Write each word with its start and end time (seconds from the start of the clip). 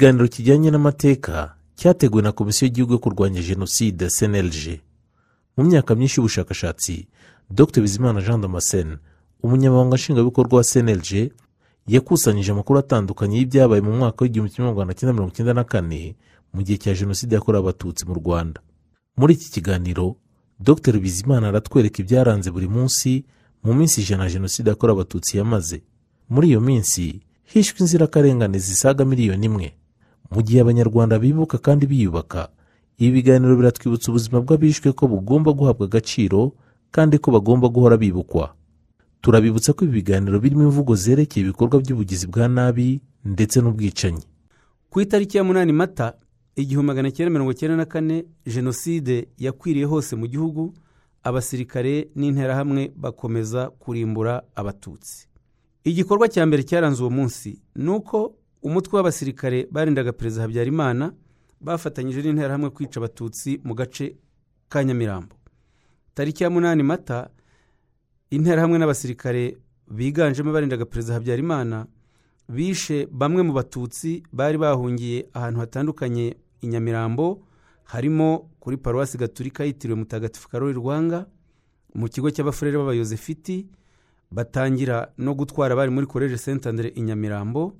iki 0.00 0.06
kiganiro 0.06 0.28
kijyanye 0.28 0.70
n'amateka 0.70 1.54
cyateguwe 1.76 2.22
na 2.22 2.32
komisiyo 2.32 2.66
y'igihugu 2.66 2.92
yo 2.92 2.98
kurwanya 2.98 3.42
jenoside 3.42 4.08
cnlg 4.08 4.80
mu 5.56 5.64
myaka 5.64 5.94
myinshi 5.94 6.20
y'ubushakashatsi 6.20 7.08
dr. 7.50 7.80
Bizimana 7.82 8.20
jean 8.22 8.40
damascene 8.40 8.96
umunyamabanga 9.42 9.96
nshingwabikorwa 9.96 10.56
wa 10.58 10.64
cnlg 10.64 11.32
yakusanyije 11.86 12.52
amakuru 12.52 12.78
atandukanye 12.78 13.36
y'ibyabaye 13.38 13.80
mu 13.82 13.92
mwaka 13.92 14.24
w'igihumbi 14.24 14.52
kimwe 14.54 14.70
magana 14.72 14.94
cyenda 14.94 15.12
mirongo 15.12 15.32
icyenda 15.32 15.54
na 15.54 15.64
kane 15.64 16.16
mu 16.54 16.62
gihe 16.62 16.78
cya 16.78 16.94
jenoside 16.94 17.34
yakorewe 17.34 17.62
abatutsi 17.62 18.06
mu 18.08 18.14
rwanda. 18.14 18.60
Muri 19.16 19.34
iki 19.34 19.50
kiganiro 19.52 20.16
dr. 20.60 20.96
Bizimana 21.00 21.48
aratwereka 21.48 22.00
ibyaranze 22.02 22.50
buri 22.50 22.68
munsi 22.68 23.24
mu 23.64 23.74
minsi 23.74 24.00
ijana 24.00 24.30
jenoside 24.32 24.68
yakorewe 24.70 24.96
abatutsi 24.96 25.36
yamaze. 25.38 25.82
Muri 26.28 26.48
iyo 26.48 26.60
minsi 26.60 27.20
hishwe 27.44 27.78
inzirakarengane 27.80 28.58
zisaga 28.58 29.04
miliyoni 29.04 29.46
imwe. 29.46 29.68
Mu 30.30 30.42
gihe 30.42 30.60
abanyarwanda 30.60 31.18
bibuka 31.18 31.58
kandi 31.58 31.86
biyubaka 31.86 32.48
ibi 32.98 33.12
biganiro 33.12 33.56
biratwibutsa 33.56 34.10
ubuzima 34.10 34.40
bw'abishwe 34.40 34.92
ko 34.92 35.08
bugomba 35.08 35.52
guhabwa 35.52 35.86
agaciro 35.86 36.52
kandi 36.90 37.18
ko 37.18 37.30
bagomba 37.30 37.68
guhora 37.68 37.96
bibukwa. 37.96 38.54
Turabibutsa 39.20 39.72
ko 39.72 39.84
ibi 39.84 39.92
biganiro 40.04 40.36
birimo 40.40 40.62
imvugo 40.68 40.94
zerekeye 40.94 41.44
ibikorwa 41.46 41.80
by'ubugizi 41.80 42.26
bwa 42.26 42.48
nabi 42.48 43.00
ndetse 43.24 43.60
n'ubwicanyi. 43.60 44.22
Ku 44.90 45.00
itariki 45.00 45.36
ya 45.36 45.44
munani 45.44 45.72
mata 45.72 46.12
igihumbi 46.56 46.86
magana 46.86 47.10
cyenda 47.10 47.30
mirongo 47.30 47.52
icyenda 47.52 47.76
na 47.76 47.84
kane 47.86 48.24
jenoside 48.46 49.28
yakwiriye 49.38 49.84
hose 49.86 50.16
mu 50.16 50.26
gihugu 50.26 50.74
abasirikare 51.22 52.08
n'interahamwe 52.14 52.92
bakomeza 52.96 53.70
kurimbura 53.70 54.42
abatutsi. 54.54 55.28
Igikorwa 55.84 56.28
cya 56.28 56.46
mbere 56.46 56.62
cyaranze 56.62 57.00
uwo 57.02 57.10
munsi 57.10 57.60
ni 57.76 57.90
uko 57.90 58.34
umutwe 58.62 58.96
w'abasirikare 58.96 59.68
barindaga 59.70 60.12
perezida 60.12 60.42
habyarimana 60.42 61.12
bafatanyije 61.60 62.22
n'interahamwe 62.22 62.70
kwica 62.70 62.96
abatutsi 63.00 63.60
mu 63.64 63.74
gace 63.74 64.16
ka 64.68 64.84
nyamirambo. 64.84 65.36
Tariki 66.14 66.42
ya 66.44 66.50
munani 66.50 66.82
mata 66.82 67.30
interahamwe 68.30 68.78
n'abasirikare 68.78 69.56
biganjemo 69.90 70.52
barindaga 70.52 70.84
perezida 70.84 71.14
habyarimana 71.14 71.86
bishe 72.48 73.08
bamwe 73.10 73.42
mu 73.42 73.52
batutsi 73.52 74.22
bari 74.32 74.58
bahungiye 74.58 75.26
ahantu 75.34 75.60
hatandukanye 75.60 76.36
i 76.62 76.66
nyamirambo 76.66 77.42
harimo 77.84 78.50
kuri 78.60 78.76
paruwasi 78.76 79.18
gaturika 79.18 79.64
yitiriwe 79.64 79.98
mutagatifu 79.98 80.48
karori 80.48 80.74
rwanga 80.74 81.26
mu 81.94 82.08
kigo 82.08 82.30
cy'abafurere 82.30 82.78
b'abayozefiti 82.78 83.66
batangira 84.30 85.12
no 85.18 85.34
gutwara 85.34 85.74
abari 85.74 85.90
muri 85.90 86.06
koleje 86.06 86.38
sentandere 86.38 86.88
i 86.94 87.00
nyamirambo 87.02 87.74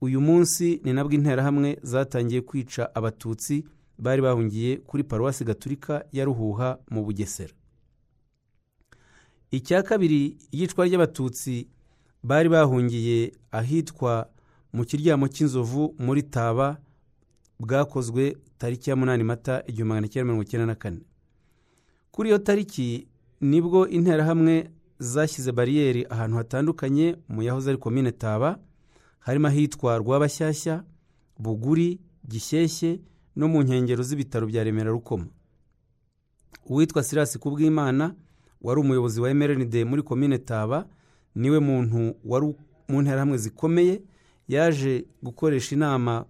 uyu 0.00 0.20
munsi 0.20 0.80
ni 0.84 0.92
nabwo 0.92 1.12
interahamwe 1.14 1.78
zatangiye 1.82 2.40
kwica 2.40 2.94
abatutsi 2.94 3.64
bari 3.98 4.22
bahungiye 4.22 4.76
kuri 4.76 5.04
paruwasi 5.04 5.44
gaturika 5.44 6.04
ya 6.12 6.24
ruhuha 6.24 6.78
mu 6.90 7.04
bugesera. 7.04 7.52
Icya 9.50 9.82
kabiri 9.82 10.36
iyicwa 10.52 10.86
ry'abatutsi 10.86 11.68
bari 12.22 12.48
bahungiye 12.48 13.32
ahitwa 13.52 14.28
mu 14.72 14.84
kiryamo 14.84 15.28
cy'inzovu 15.28 15.94
muri 15.98 16.22
taba 16.22 16.78
bwakozwe 17.60 18.36
tariki 18.58 18.90
ya 18.90 18.96
munani 18.96 19.24
mata 19.24 19.62
igihumbi 19.66 19.88
magana 19.88 20.08
cyenda 20.08 20.24
mirongo 20.24 20.42
icyenda 20.42 20.66
na 20.66 20.74
kane. 20.74 21.00
Kuri 22.10 22.28
iyo 22.28 22.38
tariki 22.38 23.08
ni 23.40 23.60
bwo 23.60 23.88
interahamwe 23.88 24.70
zashyize 24.98 25.52
bariyeri 25.52 26.06
ahantu 26.10 26.36
hatandukanye 26.36 27.16
mu 27.28 27.42
yahoze 27.42 27.70
ari 27.70 27.78
komine 27.78 28.12
taba 28.12 28.58
harimo 29.20 29.48
ahitwa 29.48 29.98
rwabashyashya 29.98 30.84
buguri 31.38 32.00
gishyeshye 32.28 33.00
no 33.36 33.48
mu 33.48 33.62
nkengero 33.62 34.02
z'ibitaro 34.02 34.46
bya 34.46 34.64
remera 34.64 34.90
rukoma. 34.90 35.26
Uwitwa 36.66 37.02
sirasi 37.02 37.38
kubwimana 37.38 38.14
wari 38.62 38.80
umuyobozi 38.80 39.20
wa 39.20 39.34
mrnd 39.34 39.74
muri 39.86 40.02
komine 40.02 40.38
taba 40.38 40.86
ni 41.34 41.50
we 41.50 41.58
muntu 41.60 42.14
wari 42.24 42.54
mu 42.88 43.02
nterahamwe 43.02 43.38
zikomeye 43.38 44.02
yaje 44.48 45.04
gukoresha 45.22 45.74
inama 45.76 46.24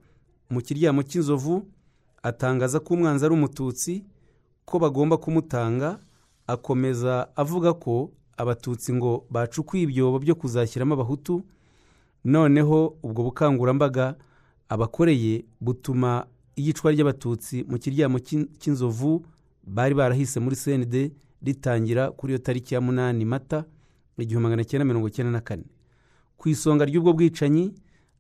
mu 0.51 0.61
kiryamo 0.63 1.03
cy'inzovu 1.03 1.67
atangaza 2.23 2.81
ko 2.81 2.95
umwanzi 2.95 3.25
ari 3.25 3.35
umututsi 3.35 4.05
ko 4.65 4.79
bagomba 4.79 5.17
kumutanga 5.17 5.99
akomeza 6.47 7.29
avuga 7.37 7.73
ko 7.75 8.13
abatutsi 8.37 8.93
ngo 8.93 9.25
bacukuye 9.31 9.83
ibyobo 9.83 10.19
byo 10.19 10.35
kuzashyiramo 10.35 10.95
abahutu 10.95 11.43
noneho 12.25 12.97
ubwo 13.03 13.23
bukangurambaga 13.23 14.15
abakoreye 14.69 15.45
butuma 15.61 16.27
iyicwa 16.57 16.93
ry'abatutsi 16.93 17.65
mu 17.69 17.79
kiryamo 17.79 18.19
cy'inzovu 18.59 19.25
bari 19.65 19.95
barahise 19.95 20.41
muri 20.41 20.57
cnd 20.57 21.13
ritangira 21.43 22.11
kuri 22.11 22.33
iyo 22.33 22.39
tariki 22.39 22.75
ya 22.75 22.81
munani 22.81 23.25
mata 23.25 23.65
igihumbi 24.19 24.43
magana 24.43 24.65
cyenda 24.65 24.85
mirongo 24.85 25.09
icyenda 25.09 25.33
na 25.33 25.41
kane. 25.41 25.65
Ku 26.37 26.49
isonga 26.49 26.85
ry'ubwo 26.85 27.13
bwicanyi 27.13 27.73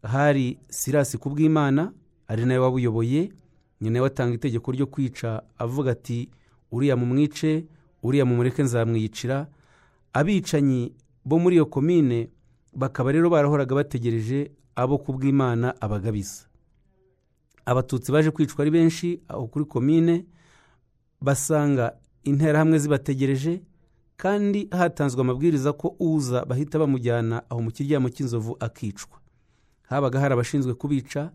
hari 0.02 0.58
sirasi 0.68 1.18
kubwimana 1.18 1.92
ari 2.28 2.44
nawe 2.46 2.58
wabuyoboye 2.58 3.32
ni 3.80 3.90
nawe 3.90 4.06
atanga 4.06 4.34
itegeko 4.34 4.72
ryo 4.72 4.86
kwica 4.86 5.42
avuga 5.58 5.90
ati 5.92 6.30
uriya 6.72 6.96
mu 6.96 7.06
mwice 7.06 7.64
uriya 8.02 8.24
mu 8.24 8.36
mureke 8.36 8.62
nzamwiyicira 8.62 9.46
abicanyi 10.12 10.92
bo 11.24 11.38
muri 11.38 11.56
iyo 11.56 11.66
komine 11.66 12.28
bakaba 12.72 13.12
rero 13.12 13.30
barahoraga 13.30 13.74
bategereje 13.74 14.50
abo 14.76 14.98
kubwimana 14.98 15.74
abagabiza. 15.80 16.42
Abatutsi 17.64 18.12
baje 18.12 18.30
kwicwa 18.30 18.62
ari 18.62 18.70
benshi 18.70 19.20
aho 19.28 19.46
kuri 19.46 19.64
komine 19.64 20.24
basanga 21.20 21.92
interahamwe 22.24 22.78
zibategereje 22.78 23.62
kandi 24.16 24.68
hatanzwe 24.70 25.20
amabwiriza 25.20 25.72
ko 25.72 25.96
uza 26.00 26.44
bahita 26.44 26.78
bamujyana 26.78 27.42
aho 27.50 27.60
mu 27.62 27.70
kiryamo 27.70 28.08
cy'inzovu 28.08 28.56
akicwa. 28.60 29.18
Habaga 29.88 30.20
hari 30.20 30.32
abashinzwe 30.34 30.74
kubica 30.74 31.30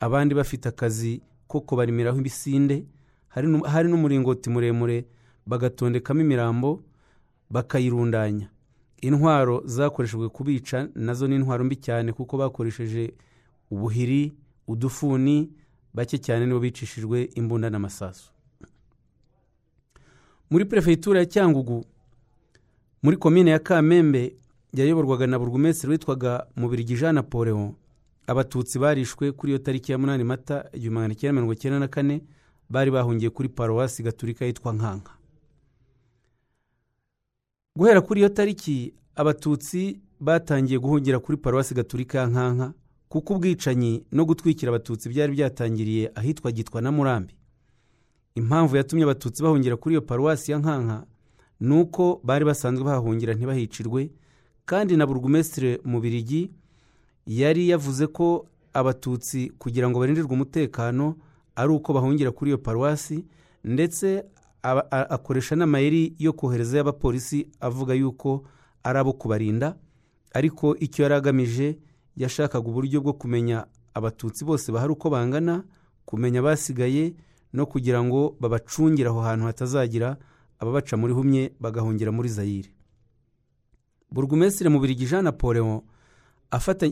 abandi 0.00 0.34
bafite 0.34 0.68
akazi 0.68 1.22
ko 1.46 1.60
kubarimiraho 1.60 2.18
ibisinde 2.20 2.84
hari 3.68 3.88
n'umuringoti 3.88 4.50
muremure 4.50 5.06
bagatondekamo 5.46 6.20
imirambo 6.20 6.82
bakayirundanya. 7.50 8.48
Intwaro 9.00 9.62
zakoreshejwe 9.64 10.28
kubica 10.28 10.88
na 10.94 11.14
zo 11.14 11.26
ni 11.28 11.34
intwaro 11.36 11.64
mbi 11.64 11.76
cyane 11.76 12.12
kuko 12.12 12.36
bakoresheje 12.38 13.14
ubuhiri 13.70 14.32
udufuni 14.68 15.50
bake 15.94 16.18
cyane 16.18 16.46
nibo 16.46 16.60
bicishijwe 16.60 17.24
imbunda 17.34 17.70
n'amasasu. 17.70 18.30
Muri 20.50 20.64
perefegitura 20.64 21.18
ya 21.20 21.26
cyangugu 21.26 21.84
muri 23.02 23.16
komine 23.16 23.50
ya 23.50 23.58
kamembe 23.58 24.34
yayoborwaga 24.72 25.26
na 25.26 25.38
burugumesitiri 25.38 25.92
witwaga 25.92 26.46
mubirigi 26.56 26.94
jean 26.96 27.14
napoleon. 27.14 27.74
Abatutsi 28.26 28.78
barishwe 28.78 29.32
kuri 29.32 29.52
iyo 29.52 29.58
tariki 29.58 29.92
ya 29.92 29.98
munani 29.98 30.24
mata 30.24 30.64
igihumbi 30.72 30.94
magana 30.94 31.14
cyenda 31.14 31.32
mirongo 31.32 31.52
icyenda 31.52 31.78
na 31.78 31.88
kane 31.88 32.20
bari 32.70 32.90
bahungiye 32.90 33.30
kuri 33.30 33.48
paruwasi 33.48 34.02
gaturika 34.02 34.44
yitwa 34.44 34.72
nkanka. 34.72 35.12
Guhera 37.80 38.00
kuri 38.00 38.20
iyo 38.20 38.28
tariki 38.28 38.92
abatutsi 39.16 40.00
batangiye 40.20 40.78
guhungira 40.78 41.18
kuri 41.18 41.36
paruwasi 41.38 41.74
gaturika 41.74 42.26
nkanka 42.26 42.72
kuko 43.08 43.34
ubwicanyi 43.34 44.04
no 44.12 44.24
gutwikira 44.24 44.68
abatutsi 44.68 45.08
byari 45.08 45.32
byatangiriye 45.32 46.12
ahitwa 46.14 46.52
gitwa 46.52 46.80
na 46.82 46.92
murambi. 46.92 47.34
Impamvu 48.34 48.76
yatumye 48.76 49.04
abatutsi 49.04 49.42
bahungira 49.42 49.76
kuri 49.76 49.94
iyo 49.94 50.02
paruwasi 50.02 50.52
ya 50.52 50.58
nkanka 50.58 51.06
ni 51.60 51.74
uko 51.80 52.20
bari 52.24 52.44
basanzwe 52.44 52.84
bahahungira 52.84 53.34
ntibahicirwe 53.34 54.10
kandi 54.64 54.96
na 54.96 55.06
burugumesitiri 55.06 55.80
mubirigi 55.84 56.50
yari 57.26 57.68
yavuze 57.68 58.06
ko 58.06 58.46
abatutsi 58.72 59.52
kugira 59.58 59.88
ngo 59.90 60.00
barindirwe 60.00 60.32
umutekano 60.32 61.16
ari 61.56 61.72
uko 61.72 61.92
bahungira 61.92 62.30
kuri 62.30 62.50
iyo 62.50 62.58
paruwasi 62.58 63.24
ndetse 63.64 64.24
akoresha 64.62 65.56
n'amayeri 65.56 66.14
yo 66.18 66.32
kohereza 66.32 66.80
abapolisi 66.80 67.48
avuga 67.60 67.94
yuko 67.94 68.44
ari 68.82 68.98
abo 68.98 69.12
kubarinda 69.12 69.76
ariko 70.34 70.76
icyo 70.76 71.02
yari 71.02 71.14
agamije 71.14 71.78
yashakaga 72.16 72.68
uburyo 72.68 73.00
bwo 73.00 73.12
kumenya 73.12 73.66
abatutsi 73.94 74.44
bose 74.44 74.72
bahari 74.72 74.92
uko 74.92 75.10
bangana 75.10 75.64
kumenya 76.04 76.40
abasigaye 76.40 77.14
no 77.52 77.66
kugira 77.66 78.02
ngo 78.04 78.36
babacungire 78.40 79.08
aho 79.08 79.20
hantu 79.20 79.44
hatazagira 79.46 80.16
ababaca 80.58 80.94
muri 80.96 81.12
humye 81.12 81.52
bagahungira 81.60 82.12
muri 82.12 82.28
zayire 82.28 82.70
burugumesitiri 84.12 84.70
mubirigi 84.70 85.06
jean 85.06 85.24
napoleon 85.24 85.80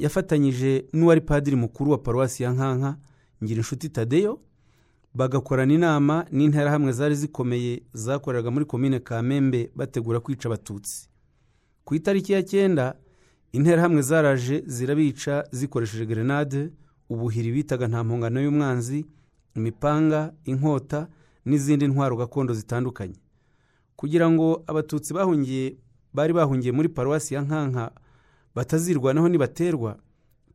yafatanyije 0.01 0.85
n'uwari 0.93 1.21
padiri 1.21 1.57
mukuru 1.57 1.91
wa 1.91 1.99
paruwasi 1.99 2.43
ya 2.43 2.53
nkanka 2.53 2.97
ngira 3.45 3.59
inshuti 3.61 3.89
tadeyo 3.89 4.41
bagakorana 5.19 5.75
inama 5.75 6.27
n'interahamwe 6.31 6.93
zari 6.93 7.15
zikomeye 7.15 7.83
zakoreraga 7.93 8.51
muri 8.51 8.65
komine 8.65 9.01
kamembe 9.01 9.71
bategura 9.75 10.21
kwica 10.21 10.47
abatutsi. 10.49 11.09
Ku 11.85 11.95
itariki 11.95 12.33
ya 12.33 12.43
cyenda 12.43 12.95
interahamwe 13.53 14.03
zaraje 14.03 14.63
zirabica 14.67 15.45
zikoresheje 15.53 16.07
gerenade 16.07 16.71
ubuhiri 17.11 17.53
bitaga 17.53 17.89
nta 17.89 18.05
mpongano 18.05 18.41
y'umwanzi 18.41 19.07
imipanga 19.57 20.33
inkota 20.45 21.09
n'izindi 21.45 21.87
ntwaro 21.89 22.17
gakondo 22.17 22.55
zitandukanye. 22.55 23.17
Kugira 23.97 24.31
ngo 24.31 24.63
abatutsi 24.67 25.15
bahungiye 25.15 25.77
bari 26.15 26.33
bahungiye 26.33 26.73
muri 26.73 26.89
paruwasi 26.89 27.35
ya 27.35 27.43
nkanka 27.43 27.91
batazirwanaho 28.55 29.29
nibaterwa 29.29 29.99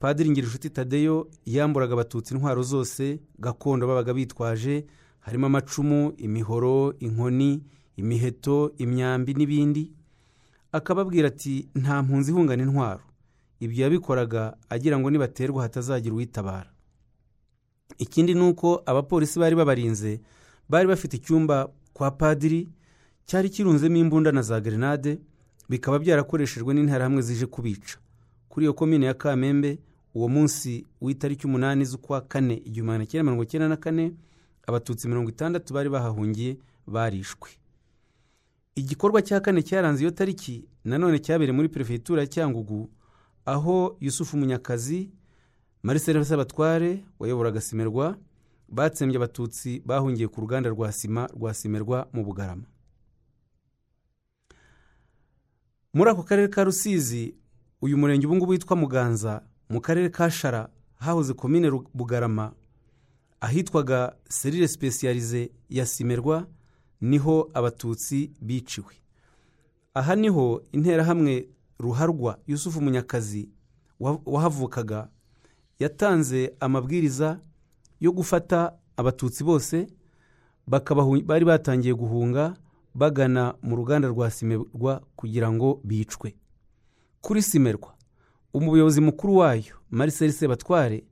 padiri 0.04 0.30
ngirinshuti 0.30 0.70
tadeyo 0.70 1.30
yamburaga 1.46 1.94
abatutsi 1.94 2.34
intwaro 2.34 2.64
zose 2.64 3.20
gakondo 3.40 3.88
babaga 3.88 4.14
bitwaje 4.14 4.86
harimo 5.20 5.46
amacumu 5.46 6.14
imihoro 6.18 6.94
inkoni 7.00 7.64
imiheto 7.96 8.74
imyambi 8.78 9.34
n'ibindi. 9.34 9.94
Akababwira 10.72 11.28
ati 11.28 11.70
nta 11.76 12.04
mpunzi 12.04 12.32
ihungana 12.32 12.64
intwaro. 12.64 13.04
Ibyo 13.60 13.84
yabikoraga 13.84 14.58
agira 14.70 15.00
ngo 15.00 15.10
nibaterwa 15.10 15.64
hatazagira 15.64 16.14
uwitabara. 16.16 16.72
Ikindi 17.98 18.34
ni 18.34 18.42
uko 18.42 18.84
abapolisi 18.86 19.40
bari 19.40 19.56
babarinze 19.56 20.22
bari 20.70 20.88
bafite 20.88 21.14
icyumba 21.18 21.70
kwa 21.94 22.12
padiri 22.12 22.68
cyari 23.26 23.50
kirunzemo 23.50 23.98
imbunda 23.98 24.32
na 24.32 24.42
za 24.42 24.60
gerenade 24.62 25.20
bikaba 25.70 26.00
byarakoreshejwe 26.00 26.74
n'interahamwe 26.74 27.22
zije 27.22 27.46
kubica. 27.46 27.98
Kuri 28.50 28.66
iyo 28.66 28.74
komine 28.74 29.06
ya 29.06 29.14
kamembe 29.14 29.80
uwo 30.14 30.28
munsi 30.30 30.86
w'itariki 31.02 31.48
umunani 31.48 31.86
z'ukwa 31.86 32.22
kane 32.22 32.54
igihumbi 32.54 32.88
magana 32.92 33.06
cyenda 33.06 33.24
mirongo 33.24 33.44
icyenda 33.44 33.68
na 33.70 33.78
kane 33.78 34.14
abatutsi 34.68 35.08
mirongo 35.08 35.30
itandatu 35.30 35.74
bari 35.74 35.90
bahahungiye 35.90 36.58
barishwe. 36.88 37.50
Igikorwa 38.76 39.22
cya 39.22 39.40
kane 39.42 39.62
cyaranze 39.64 40.02
iyo 40.04 40.12
tariki 40.12 40.66
nanone 40.86 41.20
cyabereye 41.20 41.56
muri 41.56 41.70
perefegitura 41.70 42.22
ya 42.22 42.28
cyangugu 42.28 42.90
aho 43.46 43.98
yusufu 44.00 44.38
munyakazi 44.38 45.10
marisere 45.84 46.26
sabatware 46.26 47.06
wayoboraga 47.20 47.62
simerwa 47.62 48.18
batsembye 48.70 49.18
abatutsi 49.18 49.82
bahungiye 49.86 50.28
ku 50.28 50.42
ruganda 50.42 50.70
rwa 50.70 50.92
sima 50.92 51.28
rwa 51.28 51.54
simerwa 51.54 52.08
mu 52.14 52.24
bugarama. 52.26 52.64
Muri 55.94 56.10
ako 56.10 56.24
karere 56.24 56.48
ka 56.48 56.64
rusizi 56.64 57.36
uyu 57.82 57.98
murenge 57.98 58.26
ubu 58.28 58.36
ngubu 58.36 58.52
witwa 58.52 58.76
muganza 58.76 59.42
mu 59.70 59.82
karere 59.82 60.10
ka 60.10 60.30
shara 60.32 60.70
hahoze 61.00 61.34
komine 61.34 61.72
bugarama 61.94 62.54
ahitwaga 63.42 64.16
serire 64.30 64.68
sipesiyarize 64.68 65.52
ya 65.70 65.86
simerwa 65.86 66.48
ni 67.02 67.18
ho 67.18 67.50
abatutsi 67.54 68.32
biciwe. 68.42 68.94
Aha 69.94 70.16
ni 70.16 70.30
ho 70.30 70.62
interahamwe 70.72 71.48
ruharwa 71.80 72.40
yusufu 72.48 72.82
munyakazi 72.82 73.50
wahavukaga 74.26 75.08
yatanze 75.80 76.54
amabwiriza 76.60 77.40
yo 78.00 78.12
gufata 78.12 78.74
abatutsi 78.98 79.44
bose 79.44 79.88
bari 81.26 81.46
batangiye 81.46 81.94
guhunga 81.94 82.54
bagana 82.96 83.56
mu 83.62 83.76
ruganda 83.76 84.08
rwa 84.08 84.32
simerwa 84.32 85.02
kugira 85.16 85.52
ngo 85.52 85.82
bicwe. 85.84 86.36
Kuri 87.22 87.42
simerwa 87.42 87.96
umuyobozi 88.54 89.02
mukuru 89.02 89.36
wayo 89.36 89.76
marisel 89.92 90.32
sebatware 90.32 91.04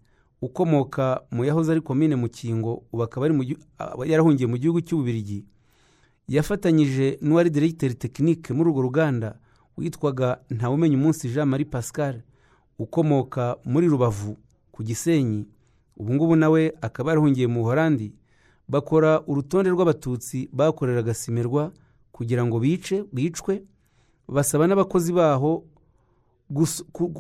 ukomoka 0.42 1.22
mu 1.32 1.46
yahoze 1.46 1.72
ari 1.72 1.82
komine 1.82 2.16
mukingo 2.16 2.84
ubu 2.94 3.04
akaba 3.04 3.28
yarahungiye 4.06 4.48
mu 4.48 4.58
gihugu 4.58 4.82
cy'ububirigi. 4.82 5.46
Yafatanyije 6.28 7.18
n'uwari 7.22 7.50
diregiteri 7.50 7.94
tekinike 7.94 8.54
muri 8.54 8.70
urwo 8.70 8.82
ruganda 8.82 9.36
witwaga 9.78 10.38
ntawumenya 10.50 10.98
umunsi 10.98 11.30
jean 11.30 11.48
marie 11.50 11.66
pascal 11.66 12.22
ukomoka 12.80 13.58
muri 13.66 13.88
rubavu 13.88 14.38
ku 14.72 14.84
gisenyi. 14.84 15.46
Ubu 15.98 16.14
ngubu 16.14 16.36
nawe 16.36 16.74
akaba 16.82 17.12
yarahungiye 17.12 17.48
mu 17.48 17.62
buhorandi 17.62 18.14
bakora 18.68 19.22
urutonde 19.28 19.70
rw'abatutsi 19.70 20.50
bakoreraga 20.54 21.14
simerwa 21.14 21.72
kugira 22.12 22.46
ngo 22.46 22.60
bice 22.60 23.04
bicwe 23.14 23.62
basaba 24.28 24.68
n'abakozi 24.68 25.14
baho 25.14 25.64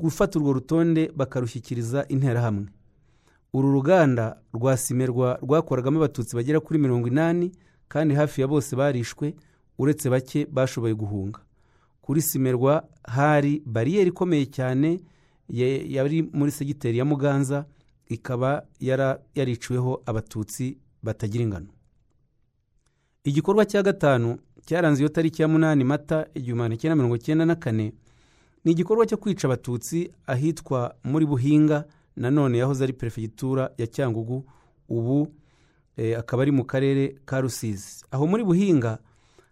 gufata 0.01 0.39
urwo 0.39 0.54
rutonde 0.54 1.12
bakarushyikiriza 1.16 2.06
interahamwe. 2.07 2.66
Uru 3.54 3.72
ruganda 3.72 4.38
rwa 4.54 4.78
simerwa 4.78 5.39
rwakoragamo 5.42 5.98
abatutsi 5.98 6.36
bagera 6.36 6.60
kuri 6.60 6.80
mirongo 6.80 7.07
inani 7.07 7.51
kandi 7.88 8.16
hafi 8.16 8.42
ya 8.42 8.48
bose 8.48 8.75
barishwe 8.75 9.36
uretse 9.78 10.10
bake 10.10 10.45
bashoboye 10.45 10.94
guhunga. 10.95 11.39
Kuri 12.01 12.22
simerwa 12.22 12.88
hari 13.04 13.63
bariyeri 13.66 14.10
ikomeye 14.10 14.45
cyane 14.45 15.00
yari 15.50 16.24
muri 16.34 16.51
segiteri 16.51 16.98
ya 16.98 17.06
muganza 17.06 17.66
ikaba 18.07 18.63
yariciweho 19.36 20.01
abatutsi 20.06 20.77
batagira 21.04 21.44
ingano. 21.44 21.68
Igikorwa 23.24 23.66
cya 23.66 23.84
gatanu 23.84 24.38
cyaranze 24.66 25.01
iyo 25.01 25.10
tariki 25.10 25.42
ya 25.42 25.48
munani 25.48 25.84
mata 25.84 26.27
igihumbi 26.34 26.60
magana 26.62 26.77
cyenda 26.77 26.95
mirongo 26.95 27.16
icyenda 27.16 27.45
na 27.45 27.56
kane. 27.56 27.94
Ni 28.66 28.72
igikorwa 28.72 29.06
cyo 29.06 29.18
kwica 29.18 29.46
abatutsi 29.48 30.12
ahitwa 30.28 30.96
muri 31.04 31.25
buhinga 31.25 31.86
nanone 32.16 32.58
yahoze 32.58 32.84
ari 32.84 32.94
perefegitura 32.94 33.72
ya 33.78 33.88
cyangugu 33.88 34.46
ubu 34.90 35.28
akaba 36.18 36.42
ari 36.44 36.52
mu 36.52 36.66
karere 36.66 37.16
ka 37.25 37.42
rusizi. 37.42 38.06
Aho 38.12 38.28
muri 38.28 38.44
buhinga 38.44 39.00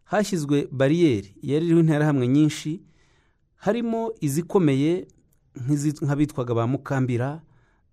hashyizwe 0.04 0.68
bariyeri 0.72 1.36
yari 1.42 1.66
iriho 1.66 1.80
interahamwe 1.80 2.28
nyinshi 2.28 2.82
harimo 3.56 4.14
izikomeye 4.22 5.08
nk'abitwaga 6.04 6.54
ba 6.54 6.68
mukambira 6.68 7.42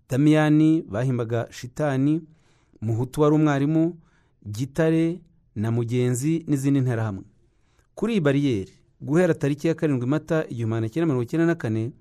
damiyani 0.09 0.81
bahimbaga 0.81 1.47
shitani 1.51 2.21
muhutu 2.81 3.21
wari 3.21 3.35
umwarimu 3.35 3.97
gitare 4.51 5.21
na 5.55 5.71
mugenzi 5.71 6.43
n'izindi 6.47 6.81
nterahamwe. 6.81 7.23
Kuri 7.95 8.13
iyi 8.13 8.21
bariyeri 8.21 8.73
guhera 9.01 9.33
tariki 9.33 9.67
ya 9.67 9.75
karindwi 9.75 10.07
mata 10.07 10.45
igihumbi 10.49 10.69
magana 10.69 10.89
cyenda 10.89 11.05
mirongo 11.05 11.23
icyenda 11.23 11.45
na 11.45 11.55
kane 11.55 11.91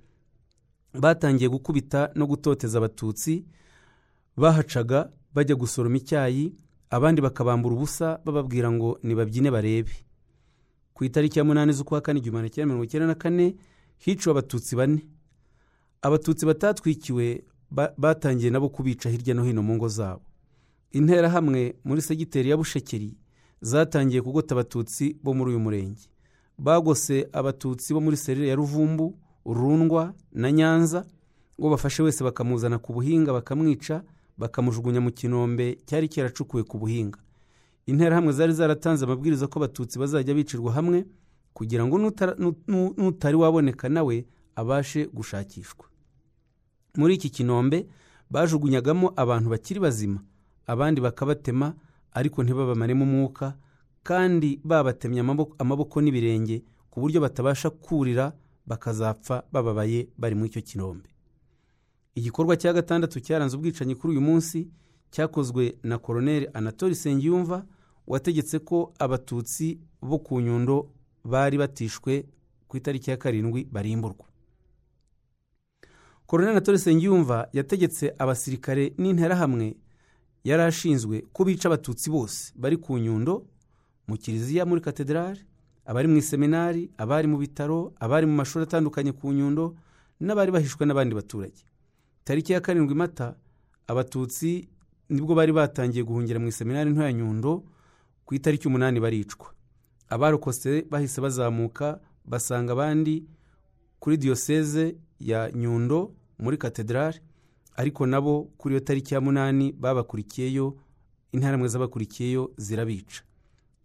batangiye 0.94 1.48
gukubita 1.50 2.10
no 2.14 2.26
gutoteza 2.26 2.78
abatutsi 2.78 3.44
bahacaga 4.36 5.10
bajya 5.34 5.54
gusoroma 5.56 5.96
icyayi 5.96 6.54
abandi 6.90 7.20
bakabambura 7.20 7.74
ubusa 7.76 8.18
bababwira 8.24 8.70
ngo 8.72 8.98
nibabyine 9.02 9.50
barebe. 9.50 9.92
Ku 10.94 11.04
itariki 11.04 11.38
ya 11.38 11.44
munani 11.44 11.72
z'ukwa 11.72 12.00
kane 12.00 12.18
igihumbi 12.18 12.36
magana 12.36 12.50
cyenda 12.54 12.66
mirongo 12.66 12.84
icyenda 12.84 13.06
na 13.06 13.14
kane 13.14 13.56
hiciwe 13.98 14.30
abatutsi 14.32 14.76
bane. 14.76 15.00
Abatutsi 16.02 16.46
batatwikiwe 16.46 17.44
batangiye 17.98 18.50
nabo 18.50 18.68
kubica 18.68 19.08
hirya 19.10 19.34
no 19.34 19.44
hino 19.44 19.62
mu 19.62 19.74
ngo 19.76 19.88
zabo. 19.88 20.22
Interahamwe 20.92 21.76
muri 21.84 22.02
segiteri 22.02 22.50
ya 22.50 22.56
bushekeri 22.56 23.16
zatangiye 23.60 24.22
kugota 24.22 24.54
abatutsi 24.54 25.16
bo 25.22 25.34
muri 25.34 25.50
uyu 25.50 25.60
murenge. 25.60 26.08
Bagose 26.58 27.28
abatutsi 27.32 27.94
bo 27.94 28.00
muri 28.00 28.16
serire 28.16 28.48
ya 28.48 28.54
ruvumbu 28.56 29.18
rundwa 29.46 30.14
na 30.32 30.52
nyanza 30.52 31.04
ngo 31.60 31.70
bafashe 31.70 32.02
wese 32.02 32.24
bakamuzana 32.24 32.78
ku 32.78 32.92
buhinga 32.92 33.32
bakamwica 33.32 34.02
bakamujugunya 34.38 35.00
mu 35.00 35.10
kinombe 35.10 35.78
cyari 35.86 36.08
cyaracukuwe 36.08 36.62
ku 36.62 36.78
buhinga. 36.78 37.18
Interahamwe 37.86 38.32
zari 38.32 38.52
zaratanze 38.52 39.04
amabwiriza 39.04 39.46
ko 39.46 39.58
abatutsi 39.58 39.98
bazajya 39.98 40.34
bicirwa 40.34 40.72
hamwe 40.72 41.06
kugira 41.54 41.86
ngo 41.86 41.96
n'utari 42.98 43.36
waboneka 43.36 43.88
nawe 43.88 44.24
abashe 44.56 45.06
gushakishwa. 45.06 45.86
Muri 46.96 47.14
iki 47.14 47.30
kinombe 47.30 47.86
bajugunyagamo 48.30 49.12
abantu 49.16 49.50
bakiri 49.50 49.80
bazima 49.80 50.20
abandi 50.66 51.00
bakabatema 51.00 51.74
ariko 52.12 52.42
ntibabamaremo 52.42 53.04
umwuka 53.04 53.54
kandi 54.06 54.60
babatemye 54.64 55.20
amaboko 55.58 55.96
n'ibirenge 56.00 56.62
ku 56.90 57.00
buryo 57.00 57.18
batabasha 57.20 57.70
kurira 57.70 58.32
bakazapfa 58.66 59.42
bababaye 59.52 60.08
bari 60.18 60.34
muri 60.34 60.48
icyo 60.50 60.62
kinombe. 60.62 61.08
Igikorwa 62.14 62.56
cya 62.56 62.72
gatandatu 62.72 63.20
cyaranze 63.20 63.56
ubwicanyi 63.56 63.94
kuri 63.94 64.10
uyu 64.12 64.20
munsi 64.20 64.68
cyakozwe 65.10 65.74
na 65.82 65.98
koroneri 65.98 66.46
anatori 66.54 66.94
sengiyumva 66.94 67.66
wategetse 68.06 68.58
ko 68.58 68.92
abatutsi 68.98 69.78
bo 70.02 70.18
ku 70.18 70.40
nyundo 70.40 70.88
bari 71.24 71.58
batishwe 71.58 72.24
ku 72.68 72.76
itariki 72.76 73.10
ya 73.10 73.16
karindwi 73.16 73.64
barimburwa. 73.64 74.26
Koroneri 76.26 76.52
anatori 76.56 76.78
sengiyumva 76.78 77.48
yategetse 77.52 78.14
abasirikare 78.18 78.94
n'interahamwe 78.98 79.76
yari 80.44 80.62
ashinzwe 80.62 81.24
ko 81.32 81.44
bica 81.44 81.66
abatutsi 81.68 82.10
bose 82.10 82.52
bari 82.56 82.76
ku 82.76 82.98
nyundo 82.98 83.46
mu 84.08 84.16
kiliziya 84.16 84.66
muri 84.66 84.80
katedrali 84.80 85.40
abari 85.84 86.08
mu 86.08 86.16
iseminari 86.16 86.90
abari 86.98 87.26
mu 87.28 87.38
bitaro 87.38 87.92
abari 88.00 88.26
mu 88.26 88.34
mashuri 88.34 88.62
atandukanye 88.64 89.12
ku 89.12 89.32
nyundo 89.32 89.74
n'abari 90.20 90.50
bahishwe 90.52 90.86
n'abandi 90.86 91.14
baturage. 91.14 91.60
Tariki 92.24 92.52
ya 92.52 92.60
karindwi 92.60 92.94
mata 92.94 93.34
abatutsi 93.86 94.68
ni 95.08 95.20
bwo 95.22 95.34
bari 95.34 95.52
batangiye 95.52 96.04
guhungira 96.04 96.38
mu 96.38 96.48
iseminari 96.48 96.90
nto 96.90 97.02
ya 97.02 97.12
nyundo 97.12 97.62
ku 98.24 98.34
itariki 98.34 98.66
umunani 98.68 99.00
baricwa. 99.00 99.52
Abarokotse 100.08 100.86
bahise 100.90 101.20
bazamuka 101.20 102.00
basanga 102.24 102.72
abandi 102.72 103.24
kuri 104.00 104.16
diyoseze 104.16 104.96
ya 105.20 105.50
nyundo 105.54 106.14
muri 106.38 106.56
katedrali 106.58 107.18
ariko 107.76 108.06
nabo 108.06 108.50
kuri 108.58 108.74
iyo 108.74 108.80
tariki 108.84 109.14
ya 109.14 109.20
munani 109.20 109.72
babakurikiyeyo 109.72 110.76
interahamwe 111.32 111.68
z'abakurikiyeyo 111.68 112.50
zirabica. 112.56 113.22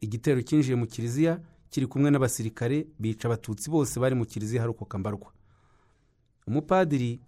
Igitero 0.02 0.42
cyinjiye 0.42 0.76
mu 0.76 0.86
kiliziya 0.88 1.40
kiri 1.70 1.88
kumwe 1.88 2.12
n'abasirikare 2.12 2.88
bica 3.00 3.26
abatutsi 3.28 3.70
bose 3.70 4.00
bari 4.00 4.16
mu 4.16 4.26
kiliziya 4.26 4.62
harokoka 4.62 4.98
mbarwa 4.98 5.32
umupadiri 6.48 7.20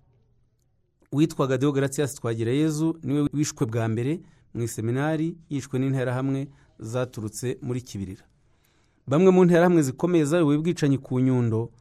witwaga 1.11 1.57
deogaratias 1.57 2.15
twagirayezu 2.15 2.97
ni 3.03 3.13
we 3.13 3.29
wishwe 3.33 3.65
bwa 3.65 3.87
mbere 3.87 4.19
mu 4.53 4.63
iseminari 4.63 5.37
yishwe 5.49 5.79
n'interahamwe 5.79 6.47
zaturutse 6.79 7.57
muri 7.61 7.81
kibirira. 7.81 8.25
Bamwe 9.07 9.31
mu 9.31 9.45
nterahamwe 9.45 9.81
zikomeye 9.81 10.25
zayoboye 10.25 10.57
ubwicanyi 10.57 10.97
ku 10.97 11.19
nyundo 11.19 11.71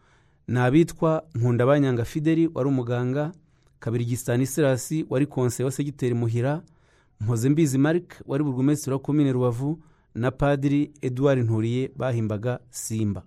ni 0.48 0.58
abitwa 0.60 1.24
nkundabanyanga 1.34 2.04
fideli 2.04 2.50
wari 2.54 2.68
umuganga 2.68 3.32
kabiri 3.80 4.16
stanisirasi 4.16 5.06
wari 5.10 5.26
konseye 5.26 5.64
wa 5.64 5.72
segiteri 5.72 6.14
muhira 6.14 6.62
mpozembizi 7.20 7.78
marike 7.78 8.16
wari 8.26 8.44
burugumesitiri 8.44 8.92
wa 8.92 8.98
komine 8.98 9.32
rubavu 9.32 9.80
na 10.14 10.30
padiri 10.30 10.92
eduard 11.02 11.38
nturiye 11.44 11.92
bahimbaga 11.96 12.60
simba. 12.70 13.22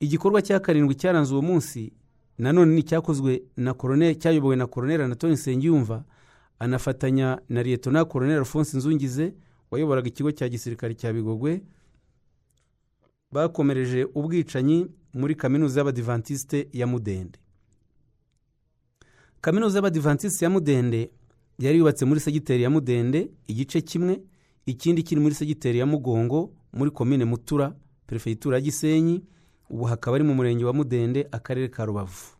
Igikorwa 0.00 0.42
cya 0.42 0.60
karindwi 0.60 0.94
cyaranze 0.94 1.32
uwo 1.32 1.42
munsi 1.42 1.92
nanone 2.38 2.74
ni 2.74 2.80
icyakozwe 2.80 3.42
na 3.56 3.74
koroneri 3.74 4.16
cyayobowe 4.16 4.56
na 4.56 4.66
koroneri 4.66 5.02
anatoni 5.02 5.32
nsengiyumva 5.34 6.04
anafatanya 6.58 7.40
na 7.48 7.62
liyetona 7.62 8.04
koroneri 8.04 8.38
alphonse 8.38 8.76
nzungize 8.76 9.34
wayoboraga 9.70 10.08
ikigo 10.08 10.32
cya 10.32 10.48
gisirikare 10.48 10.94
cya 10.94 11.12
bigogwe 11.12 11.62
bakomereje 13.32 14.04
ubwicanyi 14.14 14.86
muri 15.14 15.34
kaminuza 15.34 15.80
y'abadivantisite 15.80 16.68
ya 16.72 16.86
mudende. 16.86 17.38
Kaminuza 19.40 19.78
y'abadivantisite 19.78 20.44
ya 20.44 20.50
mudende 20.50 21.10
yari 21.58 21.78
yubatse 21.78 22.04
muri 22.04 22.20
segiteri 22.20 22.62
ya 22.62 22.70
mudende 22.70 23.30
igice 23.46 23.80
kimwe 23.80 24.20
ikindi 24.66 25.02
kiri 25.02 25.20
muri 25.20 25.34
segiteri 25.34 25.78
ya 25.78 25.86
mugongo 25.86 26.50
muri 26.72 26.90
komine 26.90 27.24
mutura 27.24 27.74
perefegitura 28.06 28.56
ya 28.56 28.60
gisenyi 28.60 29.24
ubu 29.70 29.84
hakaba 29.84 30.16
ari 30.16 30.24
mu 30.24 30.34
murenge 30.34 30.64
wa 30.64 30.72
mudende 30.72 31.26
akarere 31.32 31.68
ka 31.68 31.84
rubavu. 31.84 32.36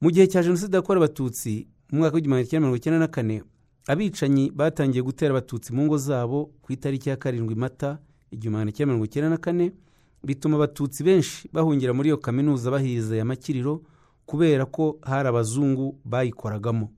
Mu 0.00 0.10
gihe 0.10 0.26
cya 0.26 0.42
jenoside 0.42 0.76
yakorewe 0.76 1.04
abatutsi 1.06 1.68
mu 1.92 1.98
mwaka 1.98 2.14
w'igihumbi 2.16 2.44
kimwe 2.46 2.60
mirongo 2.60 2.76
icyenda 2.76 2.98
na 2.98 3.08
kane 3.08 3.42
abicanyi 3.86 4.50
batangiye 4.50 5.02
gutera 5.02 5.30
abatutsi 5.30 5.72
mu 5.72 5.82
ngo 5.86 5.98
zabo 5.98 6.50
ku 6.62 6.72
itariki 6.72 7.08
ya 7.08 7.16
karindwi 7.16 7.54
mata 7.54 7.98
igihumbi 8.30 8.72
kimwe 8.72 8.86
mirongo 8.86 9.04
icyenda 9.04 9.30
na 9.30 9.36
kane 9.38 9.72
bituma 10.24 10.56
abatutsi 10.56 11.04
benshi 11.04 11.48
bahungira 11.52 11.92
muri 11.94 12.08
iyo 12.08 12.18
kaminuza 12.18 12.70
bahizeye 12.70 13.20
amakiriro 13.22 13.82
kubera 14.26 14.66
ko 14.66 14.98
hari 15.02 15.28
abazungu 15.28 16.00
bayikoragamo. 16.04 16.90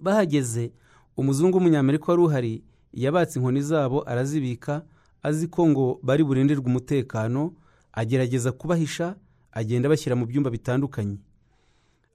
Bahageze 0.00 0.72
umuzungu 1.16 1.56
w'umunyamerika 1.56 2.04
wari 2.12 2.22
uhari 2.22 2.62
yabatse 2.94 3.38
inkoni 3.38 3.62
zabo 3.62 4.02
arazibika 4.08 4.82
azi 5.22 5.48
ko 5.48 5.66
ngo 5.68 5.98
bari 6.02 6.24
burindirwe 6.24 6.66
umutekano 6.66 7.52
agerageza 7.92 8.52
kubahisha 8.52 9.16
agenda 9.52 9.88
bashyira 9.88 10.16
mu 10.16 10.26
byumba 10.26 10.50
bitandukanye. 10.50 11.18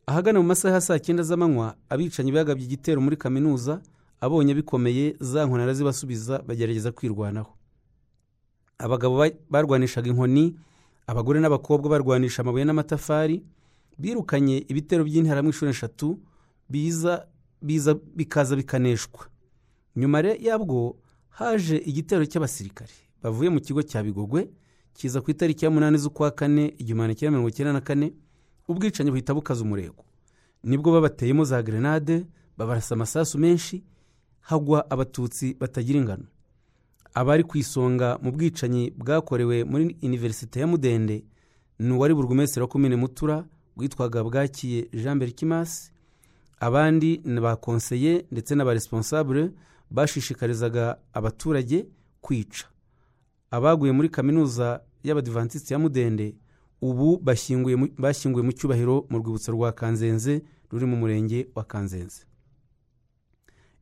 Ahagana 0.08 0.40
mu 0.42 0.48
masaha 0.48 0.74
ya 0.76 0.82
saa 0.82 1.00
cyenda 1.00 1.24
z'amanywa 1.24 1.76
abicanyi 1.90 2.32
bagabye 2.32 2.66
igitero 2.66 3.02
muri 3.02 3.18
kaminuza 3.18 3.82
abonye 4.22 4.54
bikomeye 4.56 5.16
za 5.20 5.46
nkoni 5.46 5.64
arazibasubiza 5.64 6.42
bagerageza 6.48 6.92
kwirwanaho. 6.92 7.54
Abagabo 8.78 9.26
barwanishaga 9.50 10.10
inkoni 10.10 10.56
abagore 11.08 11.40
n'abakobwa 11.40 11.90
barwanisha 11.90 12.42
amabuye 12.42 12.66
n'amatafari 12.66 13.44
birukanye 14.00 14.66
ibitero 14.72 15.04
by'interahamwe 15.04 15.52
inshuro 15.52 15.72
eshatu 15.72 16.20
biza 16.70 17.94
bikaza 18.16 18.56
bikaneshwa. 18.56 19.28
Nyuma 20.00 20.20
yabwo 20.40 20.96
haje 21.30 21.78
igitero 21.78 22.26
cy'abasirikare. 22.26 22.92
Bavuye 23.24 23.50
mu 23.50 23.60
kigo 23.60 23.82
cya 23.84 24.04
bigogwe 24.04 24.50
kiza 24.94 25.22
ku 25.22 25.32
itariki 25.32 25.66
ya 25.66 25.72
munani 25.72 25.98
z'ukwa 25.98 26.32
kane 26.32 26.74
igihumbi 26.78 27.16
kimwe 27.16 27.30
mirongo 27.32 27.50
icyenda 27.50 27.74
na 27.74 27.82
kane 27.82 28.14
ubwicanyi 28.68 29.12
buhita 29.12 29.34
bukaza 29.34 29.62
umurego. 29.64 30.04
Nibwo 30.64 30.92
babateyemo 30.92 31.44
za 31.44 31.64
gerenade 31.64 32.26
babarasa 32.58 32.96
amasasu 32.96 33.38
menshi 33.40 33.84
hagwa 34.42 34.90
abatutsi 34.92 35.56
batagira 35.60 36.00
ingano. 36.00 36.26
Abari 37.14 37.44
ku 37.44 37.58
isonga 37.58 38.18
mu 38.22 38.32
bwicanyi 38.32 38.92
bwakorewe 38.98 39.64
muri 39.64 39.98
iniverisite 40.02 40.60
ya 40.60 40.68
mudende 40.68 41.24
ni 41.80 41.92
uwari 41.94 42.14
burugumesitiri 42.14 42.62
wa 42.62 42.68
komine 42.68 42.96
mutura 42.96 43.46
witwaga 43.78 44.24
bwakiye 44.24 44.88
jean 44.94 45.20
berikimasi 45.20 45.92
abandi 46.60 47.22
ni 47.26 47.40
ba 47.42 47.56
konseye 47.56 48.26
ndetse 48.32 48.56
n'aba 48.56 48.74
responsable 48.74 49.52
bashishikarizaga 49.92 50.98
abaturage 51.14 51.86
kwica. 52.22 52.66
Abaguye 53.52 53.92
muri 53.92 54.10
kaminuza 54.10 54.82
y'abadivantisiti 55.04 55.74
ya 55.74 55.80
mudende 55.80 56.36
ubu 56.82 57.18
bashyinguye 57.98 58.44
mu 58.46 58.52
cyubahiro 58.54 59.06
mu 59.10 59.18
rwibutso 59.18 59.52
rwa 59.52 59.72
kanzenze 59.72 60.42
ruri 60.72 60.86
mu 60.86 60.96
murenge 60.98 61.48
wa 61.56 61.64
kanzenze. 61.64 62.24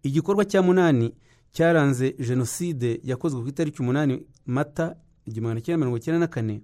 Igikorwa 0.03 0.45
cya 0.45 0.61
munani 0.61 1.15
cyaranze 1.51 2.15
jenoside 2.19 2.99
yakozwe 3.03 3.41
ku 3.41 3.47
itariki 3.47 3.81
umunani 3.81 4.25
mata 4.45 4.95
igihumbi 5.25 5.61
kimwe 5.61 5.77
mirongo 5.77 5.97
icyenda 5.97 6.19
na 6.19 6.27
kane 6.27 6.61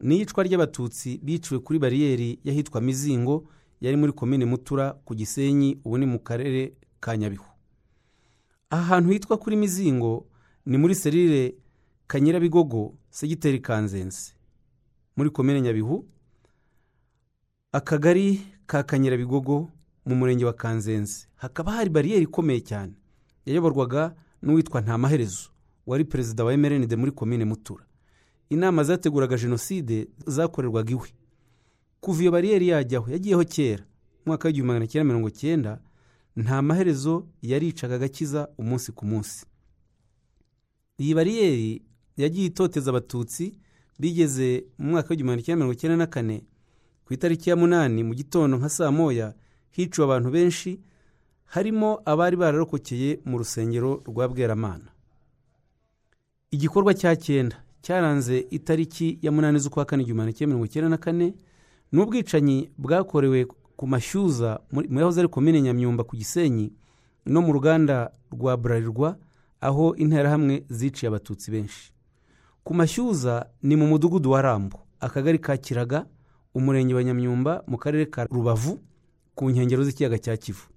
n'iyicwa 0.00 0.44
ry'abatutsi 0.44 1.18
biciwe 1.22 1.60
kuri 1.60 1.78
bariyeri 1.78 2.38
y'ahitwa 2.44 2.80
mizingo 2.80 3.48
yari 3.80 3.96
muri 3.96 4.12
komine 4.12 4.44
mutura 4.44 4.92
ku 5.04 5.14
gisenyi 5.14 5.80
ubu 5.84 5.98
ni 5.98 6.06
mu 6.06 6.18
karere 6.18 6.74
ka 7.00 7.16
nyabihu. 7.16 7.46
Aha 8.74 8.82
hantu 8.82 9.10
hitwa 9.10 9.36
kuri 9.38 9.56
mizingo 9.56 10.26
ni 10.66 10.78
muri 10.78 10.94
serire 10.94 11.54
kanyirabigogo 12.06 12.94
segiteri 13.10 13.60
kanzenze 13.60 14.32
muri 15.16 15.30
komine 15.30 15.60
nyabihu 15.60 16.04
akagari 17.72 18.40
ka 18.66 18.82
kanyirabigogo 18.82 19.68
mu 20.06 20.14
murenge 20.14 20.44
wa 20.44 20.52
kanzenze 20.52 21.26
hakaba 21.36 21.72
hari 21.72 21.90
bariyeri 21.90 22.22
ikomeye 22.24 22.60
cyane. 22.60 22.92
Yayoborwaga 23.46 24.14
n'uwitwa 24.42 24.80
ntamaherezo 24.80 25.48
wari 25.86 26.04
perezida 26.04 26.44
wa 26.44 26.52
emerenide 26.54 26.96
muri 26.96 27.12
komine 27.12 27.44
mutura. 27.44 27.84
Inama 28.50 28.84
zateguraga 28.84 29.36
jenoside 29.36 30.08
zakorerwaga 30.26 30.90
iwe. 30.92 31.08
Kuva 32.00 32.22
iyo 32.22 32.30
bariyeri 32.32 32.68
yajyaho 32.68 33.10
yagiyeho 33.10 33.44
kera 33.44 33.84
mu 33.84 34.22
mwaka 34.26 34.48
w'igihumbi 34.48 34.68
magana 34.72 34.86
cyenda 34.86 35.04
mirongo 35.04 35.30
cyenda 35.30 35.80
nta 36.36 36.62
maherezo 36.62 37.26
yaricaga 37.42 37.94
agakiza 37.94 38.48
umunsi 38.58 38.92
ku 38.92 39.06
munsi. 39.06 39.46
Iyi 40.98 41.14
bariyeri 41.14 41.82
yagiye 42.16 42.46
itoteza 42.46 42.90
abatutsi 42.90 43.58
bigeze 43.98 44.64
mu 44.78 44.90
mwaka 44.90 45.08
w'igihumbi 45.10 45.42
cyenda 45.42 45.56
mirongo 45.58 45.72
icyenda 45.74 45.96
na 45.96 46.06
kane. 46.06 46.44
Ku 47.04 47.14
itariki 47.14 47.50
ya 47.50 47.56
munani 47.56 48.02
mu 48.04 48.14
gitondo 48.14 48.56
nka 48.58 48.68
saa 48.68 48.90
moya 48.90 49.34
hiciwe 49.70 50.04
abantu 50.06 50.30
benshi 50.30 50.80
harimo 51.44 52.00
abari 52.04 52.36
bararokokeye 52.36 53.20
mu 53.24 53.38
rusengero 53.38 54.02
rwa 54.06 54.28
bweramana. 54.28 54.90
Igikorwa 56.50 56.94
cya 56.94 57.16
cyenda 57.16 57.56
cyaranze 57.82 58.46
itariki 58.50 59.18
ya 59.22 59.32
munani 59.32 59.58
z'ukwa 59.58 59.84
kane 59.84 60.02
igihumbi 60.02 60.32
cyenda 60.32 60.46
mirongo 60.50 60.66
icyenda 60.66 60.88
na 60.88 60.96
kane 60.98 61.34
ni 61.92 62.00
ubwicanyi 62.02 62.70
bwakorewe 62.78 63.46
ku 63.76 63.86
mashyuza 63.86 64.60
mu 64.72 64.98
yahoze 65.00 65.20
ari 65.20 65.28
komine 65.28 65.62
nyamyumba 65.62 66.04
ku 66.04 66.16
gisenyi 66.16 66.72
no 67.26 67.40
mu 67.42 67.52
ruganda 67.52 68.10
rwa 68.32 68.56
burarirwa 68.56 69.16
aho 69.60 69.94
interahamwe 69.96 70.64
ziciye 70.68 71.08
abatutsi 71.08 71.50
benshi. 71.50 71.92
Ku 72.64 72.74
mashyuza 72.74 73.46
ni 73.62 73.76
mu 73.76 73.86
mudugudu 73.86 74.30
wa 74.30 74.42
rambo 74.42 74.78
akagari 75.00 75.38
ka 75.38 75.56
kiraga 75.56 76.06
umurenge 76.54 76.94
wa 76.94 77.04
nyamyumba 77.04 77.64
mu 77.66 77.78
karere 77.78 78.06
ka 78.06 78.24
rubavu 78.30 78.78
ku 79.34 79.50
nkengero 79.50 79.84
z'ikiyaga 79.84 80.18
cya 80.18 80.36
kivu. 80.36 80.68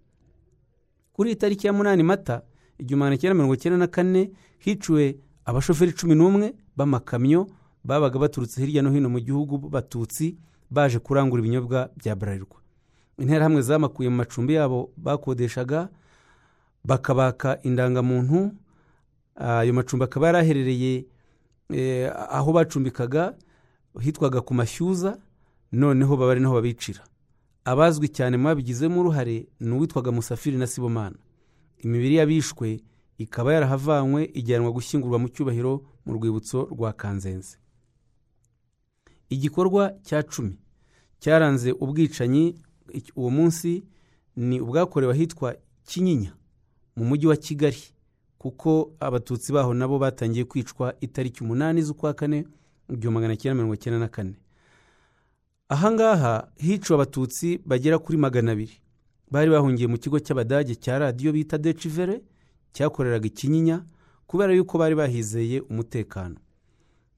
Kuri 1.13 1.29
iyi 1.29 1.35
tariki 1.35 1.67
ya 1.67 1.73
munani 1.73 2.03
mata 2.03 2.41
igihumbi 2.79 2.99
magana 2.99 3.17
cyenda 3.17 3.33
mirongo 3.35 3.53
icyenda 3.53 3.77
na 3.77 3.87
kane 3.87 4.31
hiciwe 4.59 5.17
abashoferi 5.45 5.93
cumi 5.93 6.15
n'umwe 6.15 6.53
b'amakamyo 6.77 7.47
babaga 7.83 8.19
baturutse 8.19 8.61
hirya 8.61 8.81
no 8.81 8.91
hino 8.91 9.09
mu 9.09 9.19
gihugu 9.19 9.57
b'abatutsi 9.57 10.37
baje 10.69 10.99
kurangura 10.99 11.41
ibinyobwa 11.41 11.89
bya 11.97 12.15
burarirwa 12.15 12.57
interahamwe 13.17 13.61
zamakuye 13.61 14.09
mu 14.09 14.15
macumbi 14.15 14.53
yabo 14.53 14.89
bakodeshaga 14.97 15.89
bakabaka 16.83 17.61
indangamuntu 17.63 18.51
ayo 19.35 19.73
macumbi 19.73 20.03
akaba 20.05 20.27
yari 20.27 20.37
aherereye 20.37 21.05
aho 22.29 22.51
bacumbikaga 22.53 23.35
hitwaga 24.01 24.41
ku 24.41 24.53
mashyuza 24.53 25.17
noneho 25.71 26.17
baba 26.17 26.31
ari 26.31 26.41
naho 26.41 26.53
babicira. 26.55 27.03
Abazwi 27.65 28.07
cyane 28.09 28.37
mu 28.37 28.43
babigizemo 28.47 28.99
uruhare 29.01 29.47
ni 29.59 29.71
uwitwaga 29.75 30.11
musafiri 30.11 30.57
na 30.57 30.67
sibomana 30.67 31.17
imibiri 31.83 32.15
y'abishwe 32.15 32.79
ikaba 33.17 33.53
yarahavanywe 33.53 34.25
ijyanwa 34.33 34.71
gushyingurwa 34.71 35.19
mu 35.19 35.27
cyubahiro 35.29 35.83
mu 36.05 36.13
rwibutso 36.13 36.69
rwa 36.71 36.93
kanzenze. 36.93 37.57
Igikorwa 39.29 39.93
cya 40.03 40.23
cumi 40.23 40.55
cyaranze 41.19 41.71
ubwicanyi 41.71 42.55
uwo 43.15 43.29
munsi 43.29 43.83
ni 44.35 44.59
ubwakorewe 44.61 45.13
ahitwa 45.13 45.55
kinyinya 45.85 46.33
mu 46.95 47.05
mujyi 47.05 47.27
wa 47.27 47.35
kigali 47.35 47.77
kuko 48.37 48.91
abatutsi 48.99 49.53
baho 49.53 49.73
nabo 49.73 49.99
batangiye 49.99 50.45
kwicwa 50.45 50.93
itariki 51.01 51.43
umunani 51.43 51.81
z'ukwa 51.81 52.13
kane 52.13 52.45
igihumbi 52.89 53.09
magana 53.19 53.35
cyenda 53.35 53.55
mirongo 53.55 53.73
icyenda 53.73 53.99
na 53.99 54.07
kane. 54.07 54.35
Ahangaha 55.69 56.47
hiciwe 56.55 56.95
abatutsi 56.95 57.59
bagera 57.65 57.97
kuri 57.99 58.17
magana 58.17 58.51
abiri. 58.51 58.77
Bari 59.31 59.51
bahungiye 59.51 59.87
mu 59.87 59.97
kigo 59.97 60.19
cy'abadage 60.19 60.75
cya 60.75 60.99
radiyo 60.99 61.31
bita 61.33 61.57
decivere 61.57 62.21
cyakoreraga 62.73 63.27
ikinyinya 63.27 63.83
kubera 64.27 64.53
yuko 64.53 64.77
bari 64.77 64.95
bahizeye 64.95 65.59
umutekano. 65.61 66.35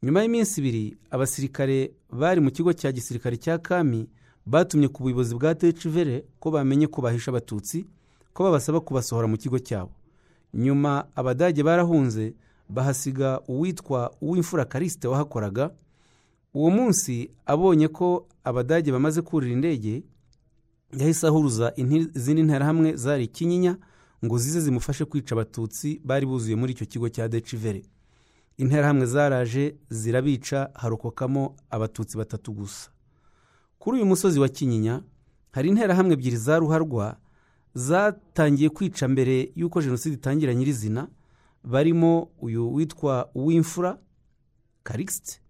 Nyuma 0.04 0.22
y'iminsi 0.22 0.62
ibiri 0.62 0.98
abasirikare 1.12 1.92
bari 2.10 2.42
mu 2.42 2.50
kigo 2.52 2.74
cya 2.74 2.92
gisirikare 2.92 3.38
cya 3.38 3.58
kami 3.62 4.10
batumye 4.46 4.88
ku 4.88 5.04
buyobozi 5.04 5.36
bwa 5.36 5.54
decivere 5.54 6.26
ko 6.40 6.52
bamenye 6.52 6.88
ko 6.88 7.02
bahisha 7.02 7.32
abatutsi 7.32 7.86
ko 8.34 8.44
babasaba 8.44 8.80
kubasohora 8.80 9.28
mu 9.28 9.38
kigo 9.38 9.60
cyabo. 9.60 9.92
Nyuma 10.54 11.06
abadage 11.16 11.64
barahunze 11.64 12.34
bahasiga 12.70 13.42
uwitwa 13.48 14.12
uw'imfura 14.22 14.66
karisite 14.66 15.08
wahakoraga. 15.08 15.72
Uwo 16.54 16.70
munsi 16.70 17.30
abonye 17.46 17.88
ko 17.88 18.28
abadage 18.44 18.92
bamaze 18.92 19.22
kurira 19.22 19.54
indege 19.54 20.04
yahise 20.98 21.28
ahuruza 21.28 21.74
izindi 22.16 22.44
nterahamwe 22.44 22.96
zari 22.96 23.24
ikinyinya 23.24 23.78
ngo 24.26 24.38
zize 24.38 24.62
zimufashe 24.62 25.06
kwica 25.06 25.32
abatutsi 25.36 26.02
bari 26.04 26.26
buzuye 26.26 26.56
muri 26.56 26.74
icyo 26.74 26.86
kigo 26.86 27.10
cya 27.10 27.28
decivere 27.28 27.82
interahamwe 28.58 29.06
zaraje 29.06 29.76
zirabica 29.90 30.70
harokokamo 30.74 31.56
abatutsi 31.70 32.18
batatu 32.18 32.52
gusa. 32.54 32.90
Kuri 33.80 33.98
uyu 33.98 34.06
musozi 34.06 34.40
wa 34.40 34.50
kinyinya 34.50 35.04
hari 35.52 35.70
interahamwe 35.70 36.14
ebyiri 36.14 36.38
za 36.38 36.60
ruharwa 36.60 37.18
zatangiye 37.74 38.70
kwica 38.70 39.08
mbere 39.08 39.52
y'uko 39.56 39.82
jenoside 39.82 40.14
itangira 40.16 40.54
nyirizina. 40.54 41.08
Barimo 41.64 42.30
uyu 42.42 42.74
witwa 42.74 43.30
uw'imfura 43.36 43.98
karikisite 44.84 45.42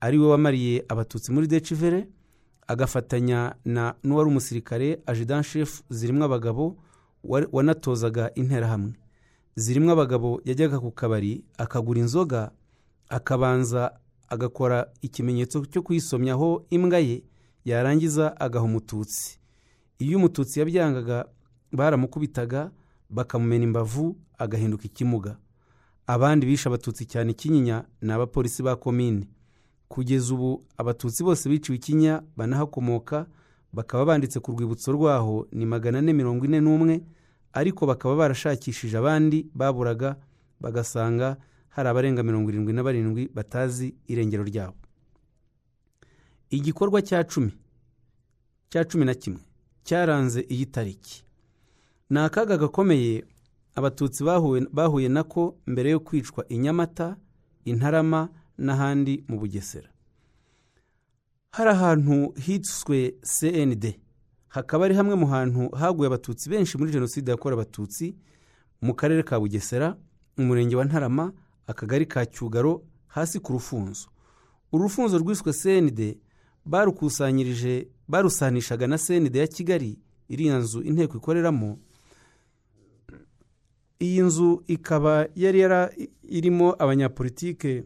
ari 0.00 0.18
we 0.18 0.26
wamariye 0.28 0.84
abatutsi 0.88 1.32
muri 1.32 1.46
decivere 1.46 2.08
agafatanya 2.66 3.54
na 3.64 3.94
n'uwari 4.04 4.28
umusirikare 4.30 5.00
ajidan 5.06 5.42
shefu 5.42 5.82
zirimo 5.90 6.24
abagabo 6.24 6.76
wanatozaga 7.52 8.34
interahamwe. 8.34 8.92
Zirimo 9.56 9.92
abagabo 9.92 10.40
yajyaga 10.44 10.80
ku 10.80 10.90
kabari 10.90 11.44
akagura 11.58 12.00
inzoga 12.00 12.50
akabanza 13.08 13.92
agakora 14.28 14.86
ikimenyetso 15.02 15.64
cyo 15.66 15.82
kuyisomyaho 15.82 16.66
imbwa 16.70 16.98
ye 16.98 17.22
yarangiza 17.66 18.40
agaha 18.40 18.64
umututsi. 18.64 19.38
Iyo 19.98 20.18
umututsi 20.18 20.60
yabyangaga 20.60 21.26
baramukubitaga 21.72 22.70
bakamumena 23.10 23.64
imbavu 23.64 24.16
agahinduka 24.38 24.84
ikimuga. 24.84 25.36
Abandi 26.06 26.46
bishe 26.46 26.68
abatutsi 26.68 27.04
cyane 27.06 27.30
ikinyinya 27.34 27.84
ni 28.02 28.12
abapolisi 28.12 28.62
ba 28.62 28.76
komine 28.76 29.26
kugeza 29.88 30.34
ubu 30.34 30.62
abatutsi 30.78 31.24
bose 31.24 31.48
biciwe 31.48 31.76
ikinya 31.76 32.22
banahakomoka 32.36 33.26
bakaba 33.72 34.04
banditse 34.04 34.40
ku 34.40 34.52
rwibutso 34.52 34.92
rwaho 34.92 35.46
ni 35.52 35.66
magana 35.66 35.98
ane 35.98 36.12
mirongo 36.12 36.44
ine 36.46 36.60
n'umwe 36.60 37.02
ariko 37.52 37.86
bakaba 37.86 38.14
barashakishije 38.16 38.94
abandi 38.98 39.46
baburaga 39.54 40.16
bagasanga 40.60 41.36
hari 41.74 41.88
abarenga 41.88 42.22
mirongo 42.22 42.50
irindwi 42.50 42.72
na 42.72 42.82
barindwi 42.82 43.28
batazi 43.34 43.94
irengero 44.06 44.44
ryabo. 44.44 44.76
Igikorwa 46.50 47.02
cya 47.02 47.24
cumi 47.24 47.52
cya 48.70 48.84
cumi 48.84 49.04
na 49.04 49.14
kimwe 49.14 49.40
cyaranze 49.84 50.40
iyi 50.48 50.66
tariki. 50.66 51.24
Ni 52.10 52.18
akaga 52.18 52.56
gakomeye 52.56 53.24
abatutsi 53.74 54.24
bahuye 54.72 55.08
nako 55.08 55.56
mbere 55.66 55.90
yo 55.90 56.00
kwicwa 56.00 56.44
i 56.48 56.58
nyamata 56.58 57.16
intarama 57.64 58.28
n'ahandi 58.58 59.24
mu 59.28 59.38
bugesera. 59.38 59.88
Hari 61.50 61.70
ahantu 61.70 62.32
hitswe 62.40 63.14
cnd 63.22 63.98
hakaba 64.48 64.84
ari 64.84 64.94
hamwe 64.94 65.14
mu 65.14 65.26
hantu 65.26 65.68
haguye 65.76 66.06
abatutsi 66.06 66.50
benshi 66.50 66.78
muri 66.78 66.92
jenoside 66.92 67.30
yakorewe 67.30 67.62
abatutsi 67.62 68.16
mu 68.82 68.94
karere 68.94 69.22
ka 69.22 69.40
bugesera 69.40 69.96
mu 70.36 70.44
murenge 70.46 70.76
wa 70.76 70.84
ntarama 70.84 71.32
akagari 71.66 72.06
ka 72.06 72.26
cyugaro 72.26 72.82
hasi 73.06 73.40
ku 73.40 73.52
rufunzo. 73.52 74.08
Urufunzo 74.72 75.18
rwiswe 75.18 75.52
cnd 75.52 76.18
barukusanyirije 76.66 77.88
barusanishaga 78.08 78.86
na 78.86 78.98
cnd 78.98 79.36
ya 79.36 79.46
kigali 79.46 79.98
iriya 80.28 80.58
nzu 80.58 80.82
inteko 80.82 81.16
ikoreramo. 81.16 81.78
Iyi 84.00 84.20
nzu 84.22 84.62
ikaba 84.66 85.26
yari 85.34 85.60
irimo 86.22 86.74
abanyapolitike 86.78 87.84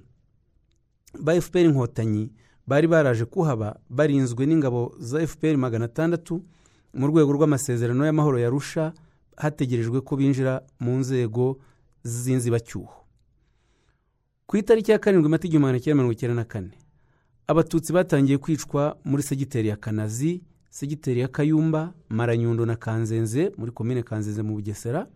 ba 1.20 1.40
fpr 1.40 1.58
inkotanyi 1.64 2.32
bari 2.66 2.86
baraje 2.88 3.24
kuhaba 3.24 3.78
barinzwe 3.90 4.46
n'ingabo 4.46 4.94
za 4.98 5.26
fpr 5.26 5.56
magana 5.56 5.84
atandatu 5.84 6.42
mu 6.94 7.06
rwego 7.06 7.32
rw'amasezerano 7.32 8.06
y'amahoro 8.06 8.38
yarusha 8.38 8.92
hategerejwe 9.36 10.00
ko 10.00 10.16
binjira 10.16 10.62
mu 10.80 10.98
nzego 10.98 11.58
z'inzibacyuho. 12.02 12.94
Ku 14.46 14.56
itariki 14.56 14.90
ya 14.90 14.98
karindwi 14.98 15.30
mata 15.30 15.46
igihumbi 15.46 15.62
magana 15.66 15.80
cyenda 15.80 15.94
mirongo 15.96 16.12
icyenda 16.12 16.34
na 16.34 16.44
kane. 16.44 16.74
Abatutsi 17.50 17.92
batangiye 17.92 18.38
kwicwa 18.38 18.96
muri 19.04 19.22
segiteri 19.22 19.68
ya 19.68 19.76
kanazi 19.76 20.42
segiteri 20.68 21.20
ya 21.20 21.28
kayumba 21.28 21.92
maranyundo 22.08 22.66
na 22.66 22.76
kanzenze 22.76 23.52
muri 23.58 23.72
komine 23.72 24.02
kanzenze 24.02 24.42
mu 24.42 24.54
bugesera 24.54 25.06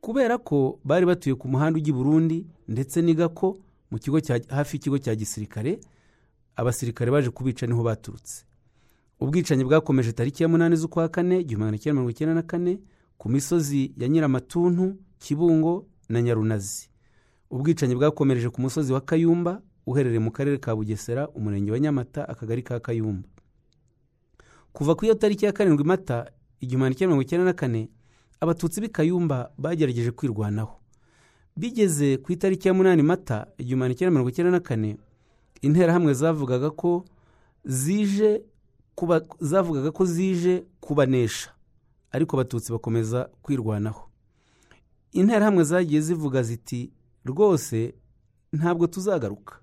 kubera 0.00 0.38
ko 0.38 0.78
bari 0.84 1.06
batuye 1.06 1.34
ku 1.34 1.48
muhanda 1.48 1.76
ujya 1.78 1.90
i 1.90 1.96
burundi 1.96 2.46
ndetse 2.68 3.02
n'igako 3.02 3.58
mu 3.90 3.98
kigo 3.98 4.20
hafi 4.48 4.76
y'ikigo 4.76 4.98
cya 4.98 5.14
gisirikare 5.14 5.80
abasirikare 6.56 7.10
baje 7.10 7.30
kubica 7.30 7.66
ni 7.66 7.74
ho 7.74 7.82
baturutse. 7.82 8.44
Ubwicanyi 9.20 9.64
bwakomeje 9.64 10.12
tariki 10.12 10.42
ya 10.42 10.48
munani 10.48 10.76
z'ukwa 10.76 11.08
kane 11.08 11.40
igihumbi 11.40 11.64
magana 11.64 11.78
cyenda 11.78 11.94
mirongo 11.94 12.10
icyenda 12.10 12.34
na 12.34 12.42
kane 12.42 12.78
ku 13.18 13.28
misozi 13.28 13.92
ya 13.96 14.08
nyiramatuntu 14.08 14.94
kibungo 15.18 15.86
na 16.08 16.22
nyarunazi. 16.22 16.88
Ubwicanyi 17.50 17.94
bwakomereje 17.94 18.48
ku 18.50 18.60
musozi 18.60 18.92
wa 18.92 19.00
kayumba 19.00 19.62
uherereye 19.88 20.18
mu 20.20 20.30
karere 20.30 20.58
ka 20.60 20.76
bugesera 20.76 21.28
umurenge 21.28 21.72
wa 21.72 21.78
nyamata 21.80 22.28
akagari 22.28 22.62
ka 22.62 22.80
kayumba. 22.80 23.28
Kuva 24.72 24.94
ku 24.94 25.04
iyo 25.04 25.14
tariki 25.14 25.44
ya 25.44 25.52
karindwi 25.52 25.84
mata 25.84 26.30
igihumbi 26.60 26.94
cyenda 26.94 27.06
mirongo 27.16 27.22
icyenda 27.22 27.44
na 27.44 27.52
kane 27.52 27.88
abatutsi 28.40 28.80
b'i 28.80 28.88
kayumba 28.92 29.50
bagerageje 29.58 30.10
kwirwanaho. 30.10 30.76
Bigeze 31.56 32.16
ku 32.20 32.32
itariki 32.32 32.68
ya 32.68 32.74
munani 32.74 33.02
mata 33.02 33.46
igihumbi 33.58 33.94
cyenda 33.94 34.10
mirongo 34.10 34.30
icyenda 34.30 34.52
na 34.52 34.60
kane 34.60 34.98
interahamwe 35.62 36.14
zavugaga 36.14 36.70
ko 36.70 37.04
zije 37.64 38.42
kuba 38.94 39.24
zavugaga 39.40 39.90
ko 39.90 40.04
zije 40.04 40.64
kubanesha. 40.80 41.50
Ariko 42.12 42.36
abatutsi 42.36 42.72
bakomeza 42.72 43.30
kwirwanaho. 43.42 44.08
Interahamwe 45.12 45.64
zagiye 45.64 46.00
zivuga 46.00 46.42
ziti 46.42 46.92
rwose 47.24 47.94
ntabwo 48.52 48.86
tuzagaruka. 48.86 49.54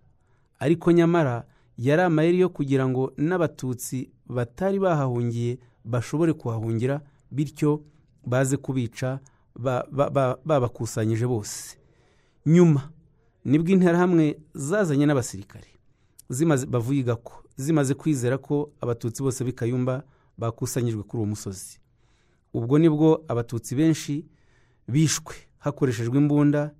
Ariko 0.59 0.91
nyamara 0.91 1.45
yari 1.77 2.01
amayeri 2.01 2.39
yo 2.39 2.49
kugira 2.49 2.87
ngo 2.87 3.13
n'abatutsi 3.17 4.09
batari 4.27 4.79
bahahungiye 4.79 5.59
bashobore 5.85 6.33
kuhahungira 6.33 7.01
bityo 7.31 7.81
baze 8.25 8.57
kubica 8.57 9.19
babakusanyije 10.45 11.27
bose. 11.27 11.77
Nyuma 12.45 12.89
ni 13.45 13.59
bwo 13.59 13.69
interahamwe 13.73 14.37
zazanye 14.53 15.05
n'abasirikare. 15.05 15.67
Bavuye 16.67 16.99
igako 16.99 17.43
zimaze 17.57 17.93
kwizera 17.93 18.37
ko 18.37 18.71
abatutsi 18.81 19.23
bose 19.23 19.43
b'i 19.43 19.53
kayumba 19.53 20.03
bakusanyijwe 20.37 21.03
kuri 21.03 21.17
uwo 21.21 21.25
musozi. 21.29 21.79
Ubwo 22.53 22.79
ni 22.79 22.89
bwo 22.89 23.23
abatutsi 23.27 23.75
benshi 23.75 24.25
bishwe 24.87 25.35
hakoreshejwe 25.59 26.17
imbunda 26.17 26.71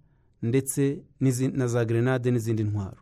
ndetse 0.41 1.01
na 1.53 1.67
za 1.67 1.85
gerenade 1.85 2.31
n'izindi 2.31 2.63
ntwaro. 2.63 3.01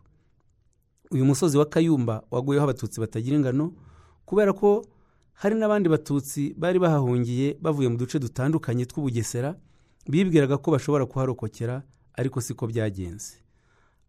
Uyu 1.10 1.24
musozi 1.24 1.58
wa 1.58 1.66
kayumba 1.66 2.22
waguyeho 2.30 2.64
abatutsi 2.64 3.00
batagira 3.00 3.36
ingano 3.36 3.72
kubera 4.24 4.52
ko 4.52 4.84
hari 5.32 5.54
n'abandi 5.54 5.88
batutsi 5.88 6.54
bari 6.58 6.78
bahahungiye 6.78 7.58
bavuye 7.60 7.88
mu 7.88 7.96
duce 7.96 8.18
dutandukanye 8.18 8.84
tw'ubugesera 8.86 9.54
bibwiraga 10.08 10.56
ko 10.58 10.70
bashobora 10.70 11.06
kuharokokera 11.06 11.82
ariko 12.14 12.40
siko 12.40 12.66
byagenze. 12.66 13.42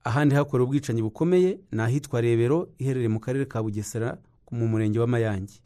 Ahandi 0.03 0.35
hakorewe 0.35 0.65
ubwicanyi 0.69 1.01
bukomeye 1.01 1.59
ni 1.71 1.81
ahitwa 1.81 2.21
rebero 2.21 2.69
iherereye 2.77 3.09
mu 3.09 3.19
karere 3.19 3.45
ka 3.45 3.63
bugesera 3.63 4.17
mu 4.51 4.67
murenge 4.67 4.99
wa 4.99 5.07
mayange. 5.07 5.57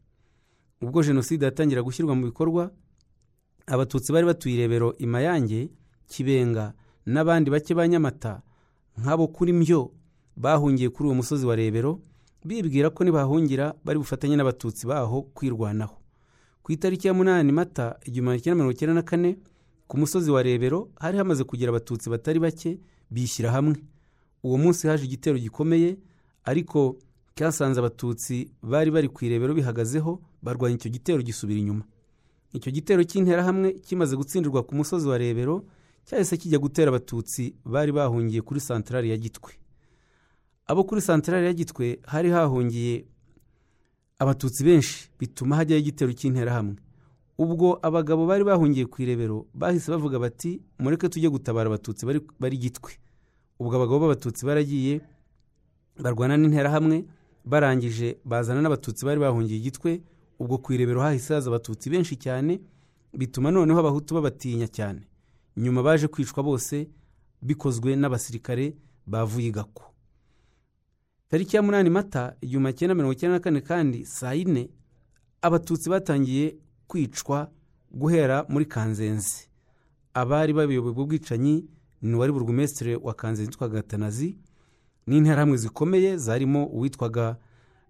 Ubwo 0.82 1.04
jenoside 1.04 1.44
yatangira 1.46 1.84
gushyirwa 1.84 2.16
mu 2.16 2.26
bikorwa 2.32 2.72
abatutsi 3.68 4.12
bari 4.14 4.26
batuye 4.26 4.56
irebero 4.56 4.96
i 4.98 5.06
mayange 5.06 5.70
kibenga 6.08 6.74
n'abandi 7.06 7.52
bake 7.52 7.74
ba 7.76 7.88
nyamata 7.88 8.42
nk'abo 8.98 9.28
kuri 9.28 9.54
myo 9.54 9.92
bahungiye 10.40 10.90
kuri 10.90 11.06
uwo 11.12 11.16
musozi 11.16 11.46
wa 11.46 11.56
rebero 11.56 12.00
bibwira 12.46 12.90
ko 12.90 13.04
nibahungira 13.04 13.76
bari 13.84 14.00
bufatanye 14.00 14.36
n'abatutsi 14.40 14.88
baho 14.88 15.22
kwirwanaho. 15.36 15.96
Ku 16.64 16.72
itariki 16.72 17.08
ya 17.08 17.14
munani 17.14 17.52
mata 17.52 18.00
igihumbi 18.08 18.26
magana 18.26 18.42
cyenda 18.42 18.56
mirongo 18.56 18.72
icyenda 18.72 18.94
na 18.94 19.02
kane 19.04 19.38
ku 19.88 19.98
musozi 19.98 20.32
wa 20.32 20.44
rebero 20.44 20.90
hari 21.00 21.18
hamaze 21.18 21.44
kugira 21.44 21.70
abatutsi 21.70 22.10
batari 22.10 22.40
bake 22.40 22.80
bishyira 23.12 23.52
hamwe. 23.52 23.76
Uwo 24.44 24.58
munsi 24.58 24.88
haje 24.88 25.04
igitero 25.06 25.36
gikomeye 25.38 25.98
ariko 26.44 26.96
cyasanze 27.36 27.80
abatutsi 27.80 28.52
bari 28.64 28.92
bari 28.92 29.08
ku 29.12 29.26
irebero 29.26 29.54
bihagazeho 29.54 30.22
barwanya 30.42 30.76
icyo 30.80 30.90
gitero 30.92 31.20
gisubira 31.22 31.60
inyuma. 31.60 31.84
Icyo 32.56 32.72
gitero 32.72 33.04
cy'interahamwe 33.04 33.74
kimaze 33.84 34.16
gutsindirwa 34.16 34.64
ku 34.64 34.76
musozi 34.76 35.08
wa 35.08 35.18
rebero 35.20 35.66
cyahise 36.08 36.38
kijya 36.40 36.60
gutera 36.64 36.90
abatutsi 36.90 37.56
bari 37.66 37.92
bahungiye 37.92 38.42
kuri 38.42 38.60
santarari 38.60 39.10
ya 39.12 39.18
gitwe. 39.20 39.59
Abo 40.70 40.84
kuri 40.84 41.02
santarari 41.02 41.46
ya 41.46 41.54
gitwe 41.54 42.00
hari 42.06 42.30
hahungiye 42.30 43.06
abatutsi 44.20 44.64
benshi 44.64 45.10
bituma 45.20 45.56
hajyaho 45.56 45.80
igitero 45.82 46.12
cy'interahamwe 46.14 46.76
ubwo 47.38 47.80
abagabo 47.82 48.28
bari 48.28 48.44
bahungiye 48.44 48.86
ku 48.86 49.02
irebero 49.02 49.48
bahise 49.54 49.92
bavuga 49.92 50.20
bati 50.20 50.62
mureke 50.80 51.10
tujye 51.10 51.30
gutabara 51.30 51.68
abatutsi 51.72 52.06
bari 52.40 52.58
gitwe. 52.58 52.92
Ubwo 53.60 53.76
abagabo 53.76 54.00
b'abatutsi 54.00 54.46
baragiye 54.46 55.02
barwana 56.04 56.38
n'interahamwe 56.38 57.06
barangije 57.46 58.18
bazana 58.26 58.62
n'abatutsi 58.62 59.06
bari 59.08 59.20
bahungiye 59.20 59.58
igitwe 59.60 60.02
ubwo 60.40 60.58
ku 60.60 60.74
irebero 60.74 61.02
hahise 61.02 61.34
haza 61.34 61.48
abatutsi 61.50 61.90
benshi 61.90 62.16
cyane 62.20 62.60
bituma 63.16 63.52
noneho 63.52 63.80
abahutu 63.80 64.14
babatinya 64.16 64.68
cyane. 64.68 65.02
Nyuma 65.58 65.82
baje 65.84 66.08
kwicwa 66.08 66.44
bose 66.44 66.88
bikozwe 67.42 67.96
n'abasirikare 67.96 68.76
bavuye 69.08 69.48
igako 69.48 69.84
tariki 71.30 71.56
ya 71.56 71.62
munani 71.62 71.90
mata 71.90 72.36
igihumbi 72.42 72.74
cyenda 72.74 72.96
mirongo 72.96 73.14
icyenda 73.14 73.38
na 73.38 73.40
kane 73.44 73.62
kandi 73.62 74.06
saa 74.06 74.34
yine 74.34 74.70
abatutsi 75.42 75.90
batangiye 75.90 76.56
kwicwa 76.88 77.52
guhera 77.92 78.46
muri 78.50 78.66
kanzenze. 78.66 79.48
Abari 80.14 80.54
bayoboye 80.54 80.80
ubwo 80.80 81.06
bwicanyi 81.06 81.66
ni 82.02 82.16
uwari 82.16 82.32
burugumesitire 82.34 82.96
wa 82.96 83.14
kanzenze 83.14 83.50
witwaga 83.52 83.74
gatanazi 83.74 84.38
n'interahamwe 85.08 85.58
zikomeye 85.58 86.18
zarimo 86.18 86.66
uwitwaga 86.66 87.38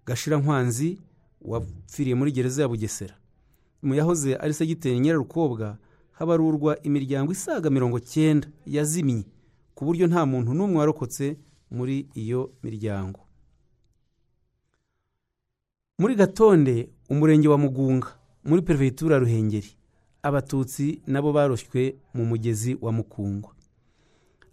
gashirankwanzi 0.06 0.98
wapfiriye 1.40 2.14
muri 2.14 2.32
gereza 2.32 2.62
ya 2.62 2.68
bugesera. 2.68 3.14
Mu 3.82 3.94
yahoze 3.94 4.36
ari 4.36 4.54
segiteri 4.54 5.00
nyirarukobwa 5.00 5.78
habarurwa 6.12 6.82
imiryango 6.82 7.32
isaga 7.32 7.70
mirongo 7.70 8.00
cyenda 8.00 8.48
yazimye 8.66 9.24
ku 9.74 9.84
buryo 9.84 10.06
nta 10.06 10.26
muntu 10.26 10.54
n'umwe 10.54 10.78
warokotse 10.78 11.36
muri 11.70 12.08
iyo 12.14 12.52
miryango. 12.62 13.20
Muri 16.00 16.14
gatonde 16.14 16.88
umurenge 17.10 17.48
wa 17.48 17.58
mugunga 17.58 18.08
muri 18.44 18.62
perefegitura 18.62 19.18
ruhengeri 19.18 19.68
abatutsi 20.22 21.02
nabo 21.06 21.32
baroshywe 21.32 21.96
mu 22.14 22.24
mugezi 22.24 22.76
wa 22.80 22.92
mukungwa. 22.92 23.52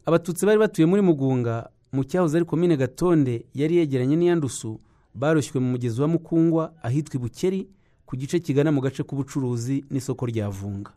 Abatutsi 0.05 0.45
bari 0.45 0.59
batuye 0.59 0.85
muri 0.85 1.01
mugunga 1.01 1.69
mu 1.91 2.03
cyahoze 2.03 2.37
ari 2.37 2.45
komine 2.45 2.75
gatonde 2.77 3.45
yari 3.53 3.75
yegeranye 3.79 4.15
n'iyandusu 4.15 4.79
baroshywe 5.15 5.59
mu 5.63 5.69
mugezi 5.71 6.01
wa 6.01 6.07
mukungwa 6.07 6.73
ahitwa 6.83 7.19
bukeri 7.19 7.67
ku 8.05 8.15
gice 8.19 8.39
kigana 8.39 8.71
mu 8.71 8.81
gace 8.81 9.03
k'ubucuruzi 9.03 9.85
n'isoko 9.91 10.25
rya 10.25 10.49
vunga. 10.49 10.91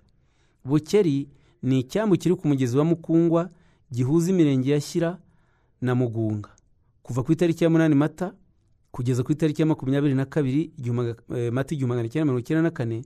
Bukeri 0.64 1.28
ni 1.62 1.78
icyambu 1.80 2.16
kiri 2.18 2.34
ku 2.34 2.48
mugezi 2.48 2.74
wa 2.78 2.84
mukungwa 2.84 3.50
gihuza 3.92 4.30
imirenge 4.30 4.70
ya 4.70 4.80
shyira 4.80 5.18
na 5.80 5.94
mugunga 5.94 6.50
kuva 7.02 7.22
ku 7.22 7.32
itariki 7.32 7.64
ya 7.64 7.70
munani 7.70 7.94
mata 7.94 8.34
kugeza 8.92 9.22
ku 9.22 9.32
itariki 9.32 9.62
ya 9.62 9.66
makumyabiri 9.66 10.14
na 10.14 10.24
kabiri 10.24 10.72
mata 11.52 11.74
igihumbi 11.74 11.86
magana 11.94 12.08
cyenda 12.08 12.24
mirongo 12.24 12.40
icyenda 12.40 12.62
na 12.62 12.70
kane 12.70 13.02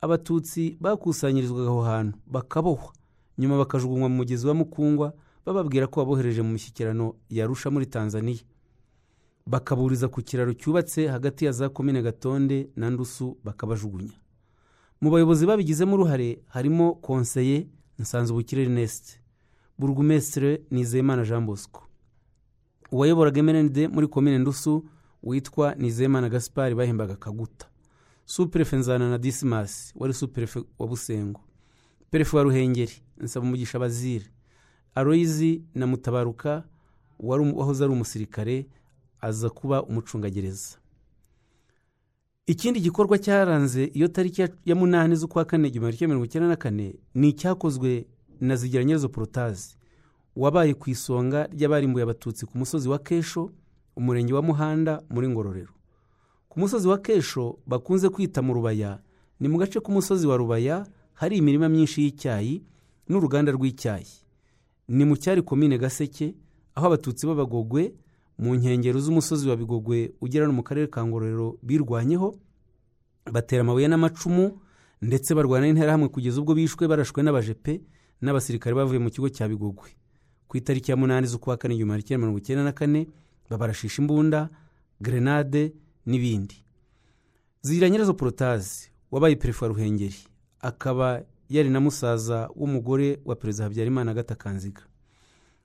abatutsi 0.00 0.76
bakusanyirizwaga 0.80 1.68
aho 1.70 1.82
hantu 1.82 2.18
bakabohwa. 2.26 2.92
Nyuma 3.38 3.58
bakajugunywa 3.58 4.08
mu 4.08 4.16
mugezi 4.16 4.46
wa 4.46 4.54
mukungwa 4.54 5.12
bababwira 5.46 5.86
ko 5.86 6.00
babohereje 6.04 6.42
mu 6.42 6.52
mishyikirano 6.52 7.14
yarusha 7.30 7.70
muri 7.70 7.86
tanzania. 7.86 8.38
Bakaburiza 9.46 10.08
ku 10.08 10.22
kiraro 10.22 10.52
cyubatse 10.54 11.08
hagati 11.08 11.44
ya 11.44 11.52
za 11.52 11.68
komine 11.68 12.02
gatonde 12.02 12.68
na 12.76 12.90
ndusu 12.90 13.36
bakabajugunya. 13.44 14.12
Mu 15.00 15.10
bayobozi 15.10 15.46
babigizemo 15.46 15.94
uruhare 15.94 16.38
harimo 16.48 16.94
konseye 16.94 17.66
nsanzubukire 17.98 18.62
ernest 18.62 19.18
burugumesitire 19.78 20.62
nizeyimana 20.70 21.24
jean 21.24 21.46
bosco 21.46 21.82
uwayoboraga 22.92 23.42
mrnd 23.42 23.76
muri 23.92 24.06
komine 24.08 24.38
ndusu 24.38 24.84
witwa 25.24 25.74
nizeyimana 25.74 26.28
gaspari 26.28 26.74
bahembaga 26.74 27.16
kaguta. 27.16 27.66
Superefe 28.24 28.76
nzana 28.76 29.10
na 29.10 29.18
disimasi 29.18 29.92
wari 29.96 30.14
superefe 30.14 30.62
wa 30.78 30.86
busengo. 30.86 31.40
Perefe 32.10 32.36
wa 32.36 32.42
ruhengeri 32.42 32.92
nsabumugisha 33.18 33.78
bazire 33.78 34.26
aroyizi 34.94 35.62
na 35.74 35.86
mutabaruka 35.86 36.64
wahoze 37.18 37.84
ari 37.84 37.92
umusirikare 37.92 38.66
aza 39.20 39.50
kuba 39.50 39.82
umucungagereza. 39.82 40.76
Ikindi 42.46 42.80
gikorwa 42.80 43.18
cyaranze 43.18 43.84
iyo 43.84 44.08
tariki 44.08 44.42
ya 44.64 44.74
munani 44.74 45.16
z'ukwa 45.16 45.44
kane 45.44 45.68
igihumbi 45.68 45.96
kimwe 45.96 46.08
mirongo 46.08 46.24
icyenda 46.26 46.48
na 46.48 46.56
kane 46.56 46.94
ni 47.14 47.28
icyakozwe 47.28 48.06
na 48.40 48.56
zigira 48.56 48.84
nyezo 48.84 49.08
porotazi 49.08 49.76
wabaye 50.36 50.74
ku 50.74 50.90
isonga 50.90 51.46
ry'abarimbuye 51.46 52.02
abatutsi 52.02 52.46
ku 52.46 52.58
musozi 52.58 52.88
wa 52.88 52.98
kesho 52.98 53.50
umurenge 53.96 54.32
wa 54.34 54.42
muhanda 54.42 55.02
muri 55.10 55.28
ngororero. 55.28 55.72
Ku 56.48 56.60
musozi 56.60 56.88
wa 56.88 56.98
kesho 56.98 57.58
bakunze 57.66 58.08
kwita 58.08 58.42
mu 58.42 58.54
rubaya 58.54 58.98
ni 59.40 59.48
mu 59.48 59.58
gace 59.58 59.80
k'umusozi 59.80 60.26
wa 60.26 60.36
rubaya 60.36 60.86
hari 61.14 61.36
imirima 61.38 61.68
myinshi 61.68 62.02
y'icyayi 62.02 62.62
n'uruganda 63.08 63.52
rw'icyayi. 63.52 64.06
Ni 64.88 65.04
mu 65.04 65.16
cyari 65.16 65.42
komine 65.42 65.78
gaseke 65.78 66.34
aho 66.74 66.86
abatutsi 66.86 67.26
b'abagogwe 67.26 67.94
mu 68.38 68.54
nkengero 68.54 69.00
z'umusozi 69.00 69.48
wa 69.48 69.56
bigogwe 69.56 70.12
ugera 70.20 70.46
no 70.46 70.52
mu 70.52 70.62
karere 70.62 70.86
ka 70.90 71.06
ngororero 71.06 71.58
birwanyeho 71.62 72.34
batera 73.32 73.62
amabuye 73.62 73.88
n'amacumu 73.88 74.58
ndetse 75.02 75.34
barwana 75.34 75.66
n'interahamwe 75.66 76.08
kugeza 76.08 76.40
ubwo 76.40 76.54
bishwe 76.54 76.88
barashwe 76.88 77.22
n'abajepe 77.22 77.80
n'abasirikare 78.22 78.74
bavuye 78.74 78.98
mu 78.98 79.10
kigo 79.10 79.28
cya 79.28 79.48
bigogwe. 79.48 79.90
Ku 80.48 80.56
itariki 80.56 80.90
ya 80.90 80.96
munani 80.96 81.26
z'ukwa 81.26 81.56
kane 81.56 81.74
igihumbi 81.74 82.02
kimwe 82.02 82.18
mirongo 82.18 82.38
icyenda 82.38 82.64
na 82.64 82.72
kane 82.72 83.06
babarashisha 83.54 84.02
imbunda 84.02 84.48
grenade 85.00 85.72
n'ibindi. 86.06 86.56
Zira 87.62 87.88
nyirazo 87.90 88.14
porotazi 88.14 88.90
wabaye 89.10 89.36
perefe 89.36 89.64
wa 89.64 89.68
ruhengeri. 89.68 90.16
Akaba 90.60 91.22
yari 91.48 91.70
na 91.70 91.80
musaza 91.80 92.48
w'umugore 92.56 93.20
wa 93.24 93.36
perezida 93.36 93.64
habyarimana 93.64 94.10
agata 94.10 94.34
kanziga. 94.34 94.82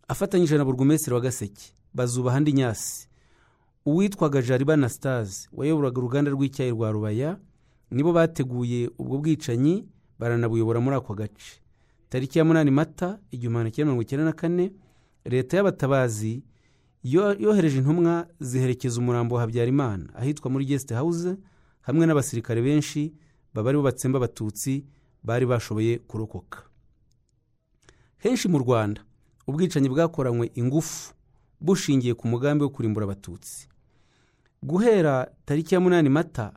Afatanyije 0.08 0.58
na 0.58 0.66
burugumesitiri 0.66 1.14
wa 1.14 1.22
gaseke 1.22 1.74
bazubaha 1.94 2.38
andi 2.38 2.54
nyasi. 2.54 3.08
Uwitwaga 3.86 4.42
jariba 4.42 4.76
na 4.78 4.90
sitazi 4.90 5.50
wayoboraga 5.54 5.98
uruganda 6.00 6.32
rw'icyayi 6.32 6.72
rwa 6.72 6.92
rubaya 6.92 7.38
nibo 7.92 8.14
bateguye 8.14 8.90
ubwo 8.98 9.18
bwicanyi 9.18 9.86
baranabuyobora 10.20 10.80
muri 10.80 10.96
ako 10.96 11.14
gace. 11.14 11.62
Tariki 12.10 12.40
ya 12.40 12.46
munani 12.46 12.72
mata 12.72 13.20
igihumbi 13.32 13.54
magana 13.58 13.72
cyenda 13.72 13.86
mirongo 13.86 14.02
icyenda 14.02 14.26
na 14.26 14.34
kane 14.34 14.72
leta 15.26 15.58
y'abatabazi 15.58 16.44
yohereje 17.04 17.78
intumwa 17.78 18.28
ziherekeza 18.40 19.00
umurambo 19.00 19.36
wa 19.36 19.42
habyarimana 19.42 20.16
ahitwa 20.16 20.52
muri 20.52 20.66
gesite 20.66 20.96
hawuze 20.96 21.38
hamwe 21.82 22.06
n'abasirikare 22.06 22.62
benshi 22.62 23.14
baba 23.54 23.70
ari 23.70 23.78
bo 23.78 23.84
batsemba 23.84 24.18
abatutsi 24.18 24.86
bari 25.24 25.46
bashoboye 25.46 25.98
kurokoka. 26.00 26.60
Henshi 28.18 28.48
mu 28.48 28.58
rwanda 28.60 29.02
ubwicanyi 29.48 29.90
bwakoranywe 29.90 30.52
ingufu 30.56 31.14
bushingiye 31.62 32.14
ku 32.14 32.28
mugambi 32.28 32.64
wo 32.64 32.70
kurimbura 32.70 33.04
abatutsi. 33.06 33.68
Guhera 34.64 35.28
tariki 35.46 35.74
ya 35.76 35.80
munani 35.82 36.10
mata 36.10 36.54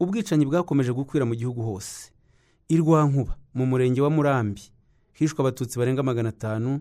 ubwicanyi 0.00 0.46
bwakomeje 0.46 0.92
gukwira 0.92 1.24
mu 1.24 1.34
gihugu 1.34 1.62
hose. 1.62 2.10
I 2.68 2.76
rwankuba 2.76 3.38
mu 3.54 3.66
murenge 3.66 4.00
wa 4.02 4.10
murambi 4.10 4.62
hishwe 5.12 5.40
abatutsi 5.42 5.78
barenga 5.78 6.02
magana 6.02 6.28
atanu 6.28 6.80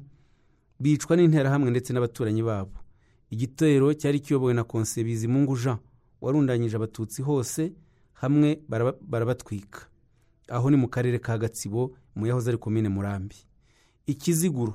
bicwa 0.80 1.16
n'interahamwe 1.16 1.70
ndetse 1.72 1.94
n'abaturanyi 1.94 2.44
babo. 2.44 2.72
Igitero 3.30 3.94
cyari 3.94 4.20
kiyobowe 4.20 4.54
na 4.54 4.64
konseye 4.64 5.04
bizimungu 5.06 5.58
jean 5.58 5.78
warundanyije 6.22 6.76
abatutsi 6.76 7.22
hose 7.22 7.74
hamwe 8.14 8.60
barabatwika. 9.10 9.88
Aho 10.50 10.70
ni 10.70 10.78
mu 10.78 10.88
karere 10.88 11.20
ka 11.20 11.38
gatsibo 11.38 11.94
mu 12.16 12.28
yahoze 12.28 12.50
ari 12.50 12.58
komine 12.58 12.90
murambi. 12.90 13.36
Ikiziguro 14.08 14.74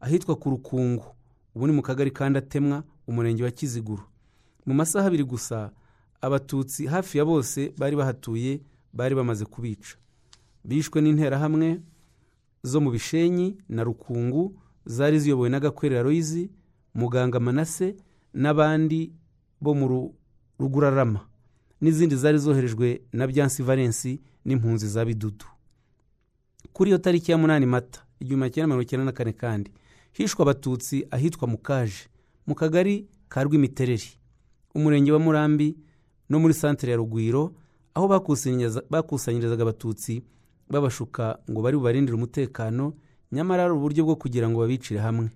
ahitwa 0.00 0.36
ku 0.36 0.50
rukungu 0.50 1.04
ubu 1.54 1.66
ni 1.66 1.72
mu 1.72 1.82
kagari 1.82 2.10
kandatemwa 2.10 2.84
umurenge 3.06 3.44
wa 3.44 3.50
kiziguro. 3.50 4.02
Mu 4.66 4.74
masaha 4.74 5.06
abiri 5.06 5.24
gusa 5.24 5.70
abatutsi 6.20 6.86
hafi 6.86 7.18
ya 7.18 7.24
bose 7.24 7.72
bari 7.78 7.96
bahatuye 7.96 8.60
bari 8.92 9.14
bamaze 9.14 9.44
kubica. 9.44 9.96
Bishwe 10.64 11.00
n'interahamwe 11.02 11.80
zo 12.62 12.80
mu 12.80 12.90
bishenyi 12.90 13.58
na 13.68 13.84
rukungu 13.84 14.58
zari 14.86 15.20
ziyobowe 15.20 15.48
n'agakwerera 15.48 16.02
royizi 16.02 16.50
muganga 16.94 17.40
manase 17.40 17.96
n'abandi 18.34 19.12
bo 19.60 19.74
mu 19.74 20.14
rugurarama. 20.58 21.20
N'izindi 21.80 22.16
zari 22.16 22.38
zoherejwe 22.38 23.02
na 23.12 23.26
byansi 23.26 23.62
valensi 23.62 24.20
n'impunzi 24.44 24.88
za 24.88 25.04
bidudu 25.04 25.44
kuri 26.72 26.90
iyo 26.90 26.98
tariki 26.98 27.30
ya 27.32 27.38
munani 27.38 27.66
mata 27.66 28.04
igihumbi 28.20 28.50
cyenda 28.50 28.66
mirongo 28.66 28.82
icyenda 28.82 29.04
na 29.04 29.12
kane 29.12 29.32
kandi 29.32 29.70
hishwe 30.12 30.42
abatutsi 30.42 31.06
ahitwa 31.10 31.48
mukaje 31.48 32.08
mu 32.46 32.54
kagari 32.54 33.08
ka 33.28 33.42
rwimitereri 33.44 34.10
umurenge 34.74 35.12
wa 35.12 35.18
murambi 35.18 35.76
no 36.28 36.38
muri 36.38 36.54
santere 36.54 36.92
ya 36.92 36.96
rugwiro 36.98 37.54
aho 37.94 38.08
bakusanyirizaga 38.90 39.62
abatutsi 39.62 40.22
babashuka 40.70 41.38
ngo 41.50 41.62
bari 41.62 41.76
bubarindire 41.76 42.16
umutekano 42.16 42.92
nyamara 43.32 43.64
ari 43.64 43.72
uburyo 43.74 44.04
bwo 44.04 44.16
kugira 44.16 44.48
ngo 44.50 44.60
babicire 44.60 45.00
hamwe. 45.00 45.30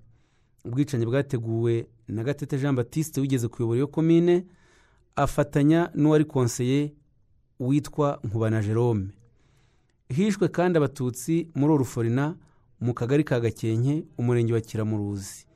Ubwicanyi 0.64 1.06
bwateguwe 1.06 1.86
na 2.08 2.24
gatete 2.24 2.58
jean 2.58 2.74
batiste 2.76 3.20
wigeze 3.20 3.48
kuyobora 3.48 3.76
iyo 3.78 3.86
komine 3.86 4.44
afatanya 5.16 5.90
n'uwari 5.94 6.24
konseye 6.24 6.92
witwa 7.60 8.20
nkubana 8.24 8.62
jerome. 8.62 9.08
Hishwe 10.08 10.48
kandi 10.48 10.78
abatutsi 10.78 11.48
muri 11.54 11.72
oruforina 11.72 12.36
mu 12.80 12.94
kagari 12.94 13.24
ka 13.24 13.40
gakenke 13.40 14.04
umurenge 14.18 14.52
wa 14.52 14.60
kiramuruzi. 14.60 15.46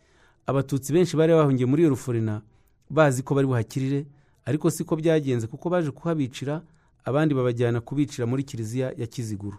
Abatutsi 0.46 0.92
benshi 0.92 1.16
bari 1.16 1.32
bahungiye 1.32 1.66
muri 1.66 1.82
iyo 1.82 1.90
ruforina 1.90 2.42
bazi 2.90 3.22
ko 3.22 3.34
bari 3.34 3.46
buhakirire 3.46 4.06
ariko 4.44 4.70
siko 4.70 4.96
byagenze 4.96 5.46
kuko 5.46 5.70
baje 5.70 5.90
kuhabicira 5.90 6.62
abandi 7.04 7.34
babajyana 7.34 7.80
kubicira 7.80 8.26
muri 8.26 8.42
kiliziya 8.44 8.92
ya 8.96 9.06
kiziguru 9.06 9.56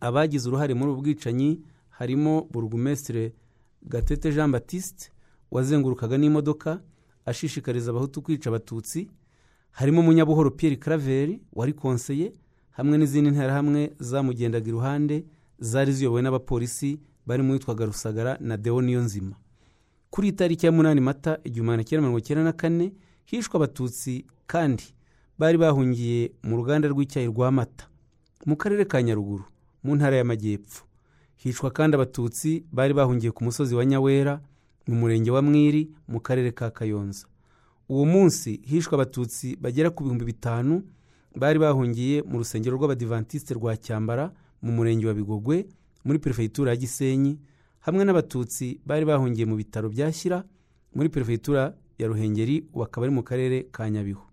abagize 0.00 0.48
uruhare 0.48 0.74
muri 0.74 0.90
ubu 0.92 1.00
bwicanyi 1.02 1.60
harimo 1.90 2.48
burugumesitire 2.52 3.32
gatete 3.82 4.32
jean 4.32 4.50
batiste 4.52 5.10
wazengurukaga 5.50 6.16
n'imodoka 6.18 6.80
ashishikariza 7.26 7.90
abahutu 7.90 8.22
kwica 8.22 8.46
abatutsi 8.50 9.08
harimo 9.70 10.02
munyabuhoro 10.02 10.50
Pierre 10.50 10.76
Claver 10.76 11.38
wari 11.52 11.72
konseye 11.72 12.32
hamwe 12.70 12.98
n'izindi 12.98 13.30
nterahamwe 13.30 13.92
zamugendaga 13.98 14.68
iruhande 14.68 15.24
zari 15.58 15.92
ziyobowe 15.92 16.22
n'abapolisi 16.22 17.00
barimo 17.26 17.50
uwitwaga 17.50 17.86
rusagara 17.86 18.36
na 18.40 18.56
deo 18.56 18.80
nzima 18.82 19.36
kuri 20.10 20.28
itariki 20.28 20.66
ya 20.66 20.72
munani 20.72 21.00
mata 21.00 21.38
igihumbi 21.44 21.66
magana 21.70 21.84
cyenda 21.84 22.00
mirongo 22.02 22.18
icyenda 22.18 22.44
na 22.44 22.52
kane 22.52 22.92
hishwe 23.24 23.56
abatutsi 23.56 24.24
kandi 24.46 24.84
bari 25.38 25.58
bahungiye 25.58 26.32
mu 26.42 26.56
ruganda 26.56 26.88
rw'icyayi 26.88 27.26
rwa 27.26 27.50
mata 27.52 27.88
mu 28.46 28.56
karere 28.56 28.84
ka 28.84 29.02
nyaruguru. 29.02 29.44
Mu 29.84 29.96
ntara 29.96 30.16
y'amajyepfo. 30.16 30.84
Hicwa 31.36 31.70
kandi 31.70 31.94
abatutsi 31.94 32.64
bari 32.72 32.94
bahungiye 32.94 33.32
ku 33.32 33.44
musozi 33.44 33.74
wa 33.74 33.84
nyawera 33.84 34.40
mu 34.88 34.94
murenge 34.96 35.30
wa 35.30 35.42
mwiri 35.42 35.90
mu 36.08 36.20
karere 36.20 36.52
ka 36.52 36.70
kayonza. 36.70 37.26
Uwo 37.88 38.04
munsi 38.04 38.60
hishwe 38.64 38.94
abatutsi 38.94 39.56
bagera 39.60 39.90
ku 39.90 40.02
bihumbi 40.04 40.24
bitanu 40.24 40.82
bari 41.36 41.58
bahungiye 41.58 42.22
mu 42.22 42.38
rusengero 42.38 42.76
rw'abadivantisite 42.76 43.54
rwa 43.54 43.76
cyambara 43.76 44.32
mu 44.62 44.72
murenge 44.72 45.06
wa 45.06 45.14
bigogwe 45.14 45.66
muri 46.04 46.18
perefegitura 46.18 46.70
ya 46.70 46.76
gisenyi 46.76 47.38
hamwe 47.80 48.04
n'abatutsi 48.04 48.80
bari 48.86 49.04
bahungiye 49.04 49.44
mu 49.46 49.56
bitaro 49.56 49.88
bya 49.92 50.12
shyira 50.12 50.44
muri 50.94 51.08
perefegitura 51.08 51.76
ya 51.98 52.08
ruhengeri 52.08 52.64
ubu 52.72 52.82
akaba 52.84 53.06
ari 53.06 53.14
mu 53.14 53.22
karere 53.22 53.68
ka 53.72 53.90
nyabihu. 53.90 54.24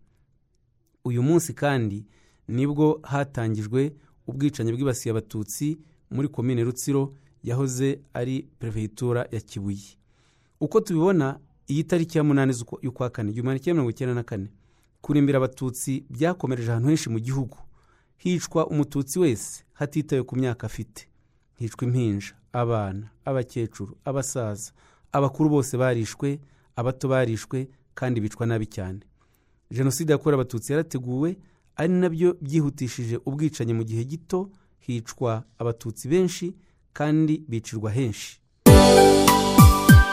Uyu 1.04 1.24
munsi 1.24 1.54
kandi 1.54 2.06
ni 2.48 2.68
bwo 2.68 3.00
hatangijwe 3.04 3.92
ubwicanyi 4.28 4.72
bwibasiye 4.74 5.12
abatutsi 5.12 5.78
muri 6.12 6.28
komine 6.28 6.64
rutsiro 6.64 7.14
yahoze 7.44 8.00
ari 8.14 8.48
perefegitura 8.60 9.28
ya 9.32 9.40
kibuye. 9.42 9.98
Uko 10.60 10.82
tubibona 10.82 11.40
iyi 11.68 11.84
tariki 11.84 12.18
ya 12.18 12.24
munani 12.24 12.54
y'ukwa 12.82 13.10
kane 13.10 13.32
igihumbi 13.32 13.60
kimwe 13.60 13.74
mirongo 13.74 13.90
icyenda 13.92 14.16
na 14.16 14.24
kane 14.24 14.48
kurimbira 15.02 15.38
abatutsi 15.38 16.04
byakomereje 16.10 16.72
ahantu 16.72 16.88
henshi 16.90 17.10
mu 17.10 17.20
gihugu. 17.20 17.58
Hicwa 18.18 18.68
umututsi 18.68 19.20
wese 19.20 19.64
hatitawe 19.74 20.24
ku 20.24 20.36
myaka 20.36 20.68
afite. 20.68 21.08
Hicwa 21.58 21.84
impinja 21.88 22.34
abana 22.54 23.10
abakecuru 23.26 23.98
abasaza 24.06 24.72
abakuru 25.12 25.50
bose 25.50 25.78
barishwe 25.78 26.40
abato 26.76 27.08
barishwe 27.08 27.68
kandi 27.94 28.22
bicwa 28.22 28.46
nabi 28.46 28.66
cyane. 28.66 29.00
Jenoside 29.72 30.12
yakorewe 30.14 30.42
abatutsi 30.42 30.72
yarateguwe 30.72 31.38
ari 31.76 31.94
na 31.94 32.10
byo 32.10 32.36
byihutishije 32.42 33.18
ubwicanyi 33.26 33.74
mu 33.74 33.84
gihe 33.84 34.04
gito 34.04 34.50
hicwa 34.80 35.44
abatutsi 35.60 36.08
benshi 36.08 36.54
kandi 36.94 37.44
bicirwa 37.50 37.92
henshi. 37.92 38.40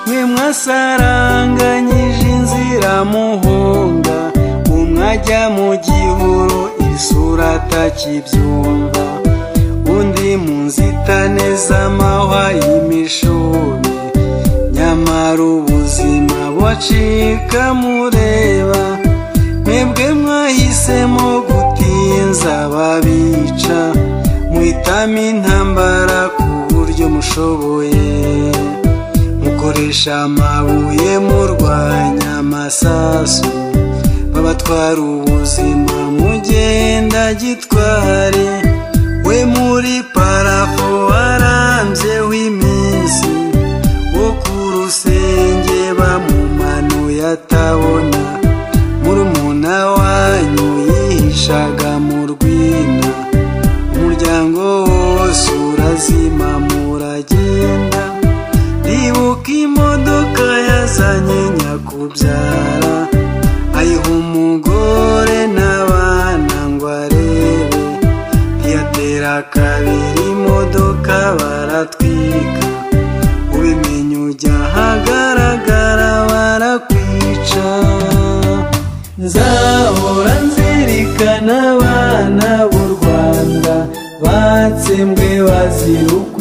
Mwe 0.07 0.25
mwasaranganyije 0.25 2.29
inzira 2.37 3.05
muhunga 3.05 4.33
umwajya 4.71 5.51
mu 5.51 5.77
gihuru 5.87 6.61
isura 6.95 7.51
atakibyumva. 7.55 9.05
Undi 9.97 10.37
mu 10.37 10.55
nzitane 10.67 11.47
z'amahwa 11.67 12.43
y'imishubi 12.61 13.89
nyamara 14.73 15.43
ubuzima 15.43 16.39
bucika 16.57 17.75
mureba. 17.81 18.85
Mwebwe 19.65 20.15
mwahisemo 20.15 21.43
gutinza 22.09 22.69
babica 22.73 23.81
muhitamo 24.53 25.19
intambara 25.31 26.21
ku 26.37 26.45
buryo 26.73 27.07
mushoboye. 27.09 28.53
Mukoresha 29.45 30.23
amabuye 30.25 31.19
murwanya 31.19 32.39
amasasu 32.41 33.45
babatwara 34.33 35.01
ubuzima 35.01 35.97
mugenda 36.17 37.35
gitware. 37.35 38.49
We 39.27 39.45
muri 39.45 40.03
parafo 40.15 40.89
warambye 41.11 42.15
w'iminsi 42.31 43.29
wo 44.17 44.29
ku 44.43 44.55
rusenge 44.73 45.81
bamumanuye 45.99 47.21
atabona. 47.37 48.48
Nyakubyara 62.09 62.97
ayiha 63.79 64.09
umugore 64.19 65.39
n'abana 65.57 66.59
ngo 66.73 66.87
arebe. 66.89 67.81
Ntiyatera 68.59 69.35
kabiri 69.53 70.23
imodoka 70.33 71.17
baratwika. 71.39 72.67
Ubimenye 73.55 74.17
ujya 74.29 74.55
ahagaragara 74.67 76.11
barakwica. 76.31 77.69
Nzahora 79.25 80.35
nzirikana 80.47 81.55
abana 81.73 82.49
b'u 82.71 82.85
rwanda 82.95 83.75
batsembwe 84.23 85.31
bazira 85.47 86.13
uko 86.19 86.38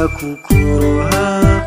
n'abajya 0.00 0.08
kukuroha. 0.08 1.60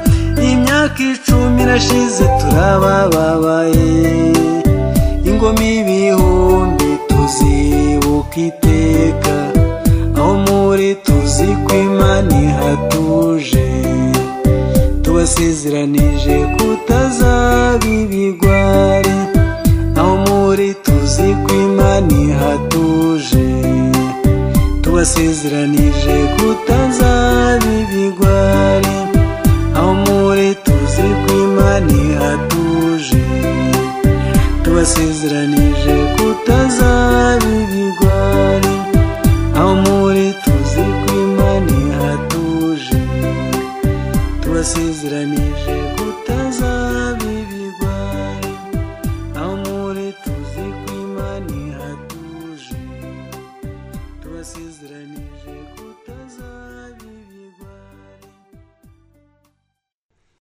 Imyaka 0.51 0.99
icumi 1.13 1.61
irashize 1.63 2.25
turabababaye. 2.39 4.33
Ingoma 5.29 5.63
ibihumbi 5.63 6.89
tuzibuka 7.09 8.37
iteka 8.49 9.35
aho 10.17 10.33
muri 10.45 10.95
tuzi 11.05 11.47
ko 11.65 11.71
imana 11.75 12.33
ihatuje. 12.45 13.65
Tubasezeranije 15.03 16.42
tubasezeranije 25.03 26.15
kutazaba 26.37 27.67
ibigwari 27.81 28.95
aho 29.77 29.91
muri 30.03 30.47
tuzi 30.63 31.07
ko 31.23 31.29
imana 31.45 31.91
ihatuje 32.07 33.23
tubasezeranije 34.63 35.95
kutazaba 36.15 37.47
ibigwari. 37.61 38.02